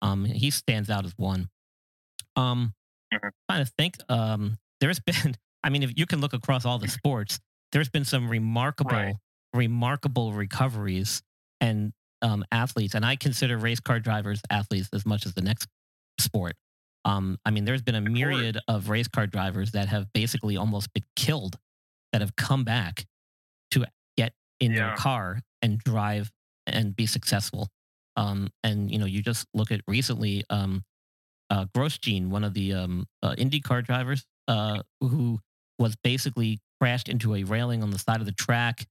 [0.01, 1.49] Um, he stands out as one.
[2.35, 2.73] Um,
[3.13, 3.29] Mhm.
[3.49, 3.95] trying to think.
[4.09, 7.39] Um, there's been, I mean, if you can look across all the sports,
[7.71, 9.15] there's been some remarkable, Right.
[9.53, 11.21] remarkable recoveries
[11.61, 15.67] and um, athletes, and I consider race car drivers athletes as much as the next
[16.19, 16.55] sport.
[17.05, 20.91] Um, I mean, there's been a myriad of race car drivers that have basically almost
[20.93, 21.57] been killed,
[22.13, 23.05] that have come back
[23.71, 23.85] to
[24.15, 26.31] get in their car and drive
[26.67, 27.67] and be successful.
[28.15, 30.83] Um, and you know, you just look at recently, um,
[31.49, 35.39] uh, Grosjean, one of the um, uh, IndyCar drivers, uh, who
[35.79, 38.85] was basically crashed into a railing on the side of the track,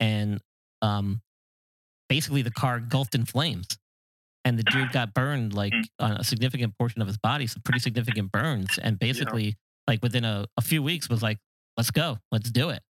[0.00, 0.40] and
[0.82, 1.20] um,
[2.08, 3.66] basically the car engulfed in flames,
[4.44, 5.84] and the dude got burned like Mm.
[6.00, 9.56] on a significant portion of his body, some pretty significant burns, and basically
[9.86, 11.38] like within a, a few weeks was like,
[11.76, 12.82] let's go, let's do it.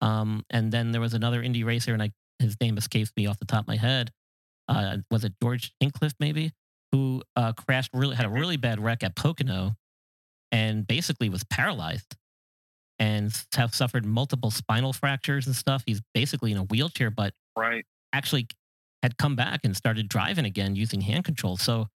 [0.00, 3.38] Um, and then there was another indie racer, and I his name escapes me off
[3.38, 4.10] the top of my head.
[4.68, 6.52] Uh, was it George Hinchcliffe maybe?
[6.92, 9.74] Who uh, crashed really had a really bad wreck at Pocono,
[10.52, 12.16] and basically was paralyzed,
[12.98, 15.82] and have suffered multiple spinal fractures and stuff.
[15.86, 17.84] He's basically in a wheelchair, but Right.
[18.12, 18.46] actually
[19.02, 21.60] had come back and started driving again using hand controls.
[21.60, 21.88] So,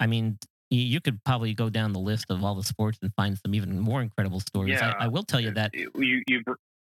[0.00, 0.38] I mean,
[0.70, 3.78] you could probably go down the list of all the sports and find some even
[3.78, 4.78] more incredible stories.
[4.80, 4.94] Yeah.
[4.98, 5.90] I, I will tell you that You
[6.26, 6.42] you.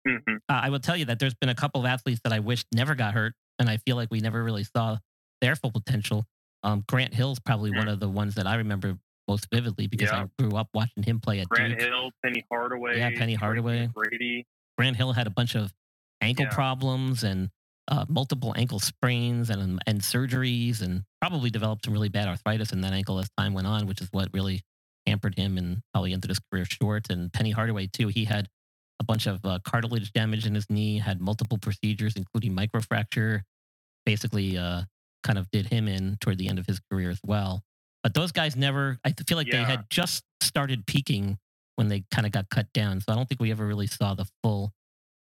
[0.08, 0.36] mhm.
[0.36, 2.64] uh, I will tell you that there's been a couple of athletes that I wish
[2.74, 4.98] never got hurt, and I feel like we never really saw
[5.42, 6.26] their full potential.
[6.64, 8.98] Um, Grant Hill's probably one of the ones that I remember
[9.28, 10.24] most vividly because Yeah.
[10.24, 11.88] I grew up watching him play at Grant Duke.
[11.90, 12.98] Hill, Penny Hardaway.
[13.00, 13.88] Yeah, Penny Hardaway.
[13.94, 14.46] Brady.
[14.78, 15.74] Grant Hill had a bunch of
[16.22, 16.52] ankle Yeah.
[16.54, 17.50] problems and
[17.88, 22.82] uh, multiple ankle sprains and and surgeries, and probably developed some really bad arthritis in
[22.82, 24.62] that ankle as time went on, which is what really
[25.06, 27.10] hampered him and probably ended his career short.
[27.10, 28.48] And Penny Hardaway too, he had
[29.00, 33.42] a bunch of uh, cartilage damage in his knee, had multiple procedures, including microfracture.
[34.06, 34.84] Basically, uh,
[35.24, 37.64] kind of did him in toward the end of his career as well.
[38.04, 39.00] But those guys never.
[39.04, 41.40] I feel like they had just started peaking
[41.76, 43.02] when they kind of got cut down.
[43.02, 44.72] So I don't think we ever really saw the full,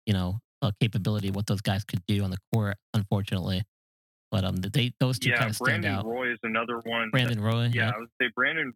[0.05, 3.63] you know, uh, capability what those guys could do on the court, unfortunately.
[4.31, 6.07] But um, they those two Yeah, kind of stand Brandon out.
[6.07, 7.07] Roy is another one.
[7.09, 8.73] that- Brandon Roy, yeah, yeah, I would say Brandon.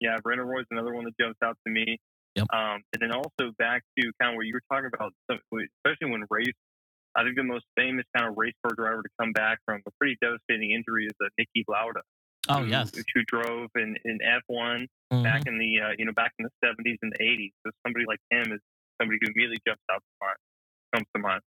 [0.00, 1.98] Yeah, Brandon Roy is another one that jumps out to me.
[2.34, 2.46] Yep.
[2.52, 6.24] Um, and then also back to kind of what you were talking about, especially when
[6.28, 6.52] race
[7.16, 9.90] I think the most famous kind of race car driver to come back from a
[9.98, 12.02] pretty devastating injury is uh, Niki Lauda.
[12.50, 12.92] Oh who, yes.
[12.94, 14.18] who drove in, in
[14.50, 15.22] F1 Mhm.
[15.22, 17.52] back in the uh, you know back in the 70s and the 80s.
[17.64, 18.60] So somebody like him is
[19.00, 20.36] somebody who immediately jumps out to mind,
[20.96, 21.42] comes to mind.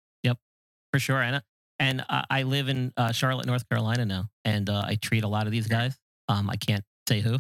[0.94, 1.22] for sure.
[1.22, 1.42] And
[1.80, 5.28] and uh, I live in uh, Charlotte, North Carolina now, and uh, I treat a
[5.28, 5.98] lot of these guys.
[6.30, 7.38] Um, I can't say who,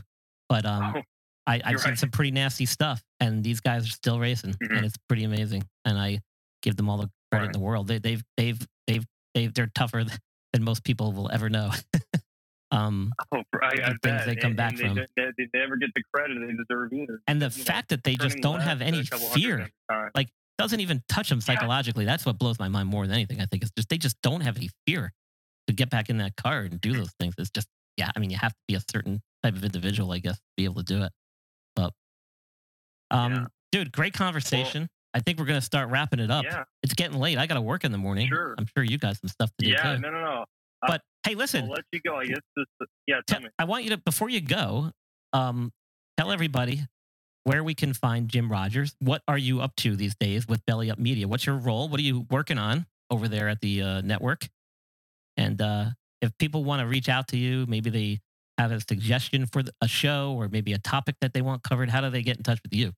[0.49, 1.01] but um, Oh,
[1.47, 1.97] I, I've seen right.
[1.99, 4.77] some pretty nasty stuff, and these guys are still racing, Mhm.
[4.77, 5.63] and it's pretty amazing.
[5.85, 6.19] And I
[6.61, 7.87] give them all the credit in the world.
[7.87, 11.71] They, they've they've they've they've they're tougher than most people will ever know.
[12.71, 14.95] um, oh, I, I the things they come and, back and from.
[14.95, 17.21] They, they, they never get the credit they deserve either.
[17.27, 19.69] and the You know, fact that they just don't have any a couple hundred fear
[19.89, 20.11] time.
[20.57, 22.05] Doesn't even touch them psychologically.
[22.05, 23.39] That's what blows my mind more than anything.
[23.41, 25.11] I think it's just they just don't have any fear
[25.67, 27.35] to get back in that car and do those things.
[27.37, 28.09] It's just yeah.
[28.15, 30.65] I mean, you have to be a certain type of individual, I guess, to be
[30.65, 31.11] able to do it.
[31.75, 31.93] But
[33.11, 33.45] um, Yeah.
[33.71, 34.89] dude, great conversation.
[35.13, 36.43] I think we're gonna start wrapping it up.
[36.45, 37.37] Yeah, It's getting late.
[37.37, 38.27] I got to work in the morning.
[38.27, 38.55] Sure.
[38.57, 39.99] I'm sure you got some stuff to do yeah, too.
[40.01, 40.45] no, no, no.
[40.85, 42.17] but hey, listen, I'll let you go.
[42.17, 42.65] I guess this.
[43.07, 43.49] Yeah, tell te- me.
[43.57, 44.91] I want you to before you go,
[45.33, 45.71] um,
[46.17, 46.81] tell everybody
[47.47, 48.93] where we can find Jim Rogers.
[48.99, 51.29] What are you up to these days with Belly Up Media?
[51.29, 51.87] What's your role?
[51.87, 54.49] What are you working on over there at the uh, network?
[55.37, 55.85] And uh,
[56.21, 58.19] if people want to reach out to you, maybe they
[58.57, 61.89] have a suggestion for a show or maybe a topic that they want covered.
[61.89, 62.91] How do they get in touch with you?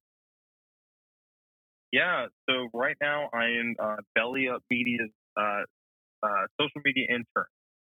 [1.92, 5.62] Yeah, so right now I am uh, Belly Up Media's uh,
[6.24, 6.28] uh,
[6.60, 7.46] social media intern.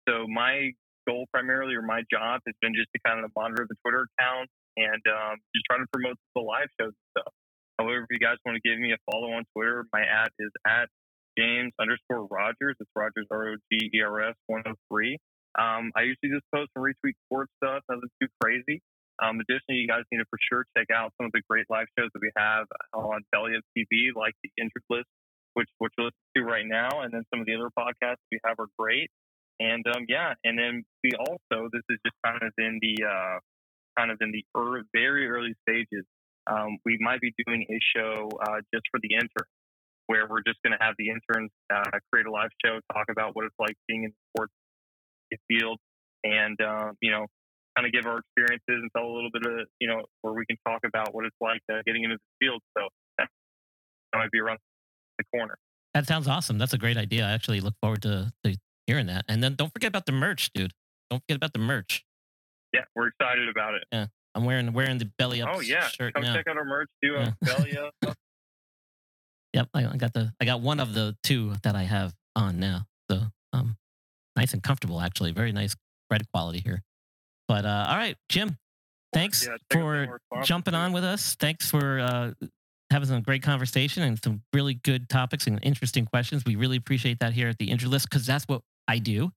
[0.07, 0.73] So my
[1.09, 4.51] goal primarily, or my job, has been just to kind of monitor the Twitter account
[4.77, 7.33] and um, just trying to promote the live shows and stuff.
[7.79, 10.53] However, if you guys want to give me a follow on Twitter, my ad is
[10.67, 10.89] at
[11.39, 12.77] James underscore Rogers.
[12.79, 15.19] It's Rogers R O G E R S one hundred three.
[15.59, 18.81] Um, I usually just post and retweet sports stuff, nothing too crazy.
[19.21, 21.87] Um, additionally, you guys need to for sure check out some of the great live
[21.99, 22.65] shows that we have
[22.95, 25.09] on Belly TV, like the Injured List,
[25.55, 28.41] which which you're listening to right now, and then some of the other podcasts we
[28.45, 29.11] have are great.
[29.61, 33.39] And um, yeah, and then we also this is just kind of in the uh,
[33.99, 34.45] kind of in the
[34.93, 36.05] very early stages.
[36.47, 39.51] Um, we might be doing a show uh, just for the interns,
[40.07, 43.37] where we're just going to have the interns uh, create a live show, talk about
[43.37, 44.53] what it's like being in the sports
[45.49, 45.79] field,
[46.25, 47.27] and um, you know,
[47.77, 50.45] kind of give our experiences and tell a little bit of you know where we
[50.47, 52.61] can talk about what it's like uh, getting into the field.
[52.77, 52.89] So
[53.19, 53.29] that
[54.15, 54.59] might be around
[55.19, 55.57] the corner.
[55.95, 56.59] That sounds awesome.
[56.59, 57.25] That's a great idea.
[57.25, 59.25] I actually look forward to, to hearing that.
[59.29, 60.73] And then don't forget about the merch, dude.
[61.11, 62.05] Don't forget about the merch.
[62.73, 63.85] Yeah, we're excited about it.
[63.93, 66.35] Yeah, I'm wearing wearing the belly up Oh yeah, shirt come now.
[66.35, 67.17] check out our merch too.
[67.17, 68.17] Uh, Belly Up.
[69.55, 72.59] Yep, I, I got the I got one of the two that I have on
[72.59, 72.87] now.
[73.11, 73.21] So
[73.53, 73.77] um,
[74.35, 75.33] nice and comfortable actually.
[75.33, 75.77] Very nice
[76.09, 76.83] bread quality here.
[77.49, 78.57] But uh, all right, Jim,
[79.13, 81.35] thanks Yeah, for jumping on with us.
[81.39, 82.33] Thanks for uh,
[82.91, 86.45] having some great conversation and some really good topics and interesting questions.
[86.47, 89.33] We really appreciate that here at the Injured List because that's what I do.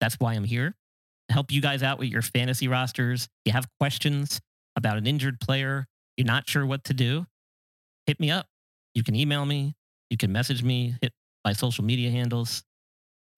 [0.00, 0.76] That's why I'm here.
[1.28, 3.28] Help you guys out with your fantasy rosters.
[3.44, 4.40] You have questions
[4.76, 7.26] about an injured player, you're not sure what to do,
[8.06, 8.46] hit me up.
[8.94, 9.74] You can email me,
[10.10, 11.12] you can message me, hit
[11.44, 12.62] my social media handles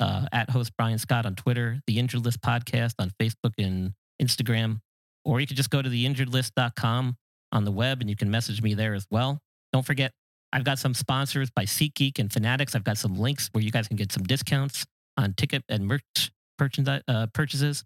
[0.01, 4.80] uh, at host Brian Scott on Twitter, the Injured List Podcast on Facebook and Instagram,
[5.24, 7.16] or you could just go to theinjuredlist.com
[7.53, 9.41] on the web and you can message me there as well.
[9.72, 10.12] Don't forget,
[10.53, 12.74] I've got some sponsors by SeatGeek and Fanatics.
[12.74, 14.86] I've got some links where you guys can get some discounts
[15.16, 17.84] on ticket and merch purchase- uh, purchases.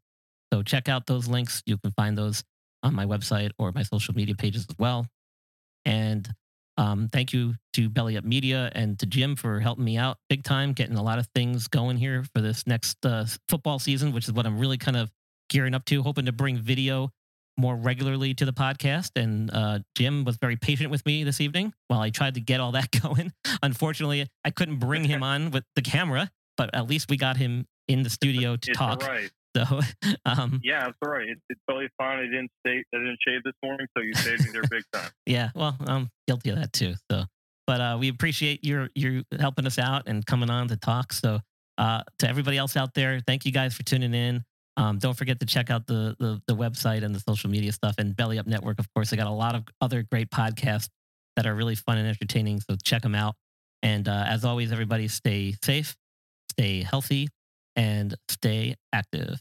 [0.52, 1.62] So check out those links.
[1.66, 2.42] You can find those
[2.82, 5.06] on my website or my social media pages as well.
[5.84, 6.28] And
[6.78, 10.42] um, thank you to Belly Up Media and to Jim for helping me out big
[10.42, 14.26] time, getting a lot of things going here for this next uh, football season, which
[14.26, 15.10] is what I'm really kind of
[15.50, 17.10] gearing up to, hoping to bring video
[17.58, 19.10] more regularly to the podcast.
[19.16, 22.60] And uh, Jim was very patient with me this evening while I tried to get
[22.60, 23.32] all that going.
[23.62, 27.66] Unfortunately, I couldn't bring him on with the camera, but at least we got him
[27.89, 29.03] in the studio to It's talk.
[29.03, 29.30] right.
[29.55, 29.80] So,
[30.24, 31.28] um, Yeah, it's all right.
[31.28, 32.20] It, it's totally fine.
[32.20, 35.11] I didn't stay, I didn't shave this morning, so you saved me there big time.
[35.26, 36.95] yeah, well, I'm guilty of that too.
[37.11, 37.24] So,
[37.66, 41.12] but uh, we appreciate your you helping us out and coming on to talk.
[41.12, 41.41] So,
[41.76, 44.43] uh, to everybody else out there, thank you guys for tuning in.
[44.78, 47.97] Um, don't forget to check out the, the the website and the social media stuff
[47.99, 48.78] and Belly Up Network.
[48.78, 50.89] Of course, they got a lot of other great podcasts
[51.37, 52.61] that are really fun and entertaining.
[52.61, 53.35] So check them out.
[53.83, 55.95] And uh, as always, everybody stay safe,
[56.53, 57.28] stay healthy,
[57.76, 59.40] and stay active.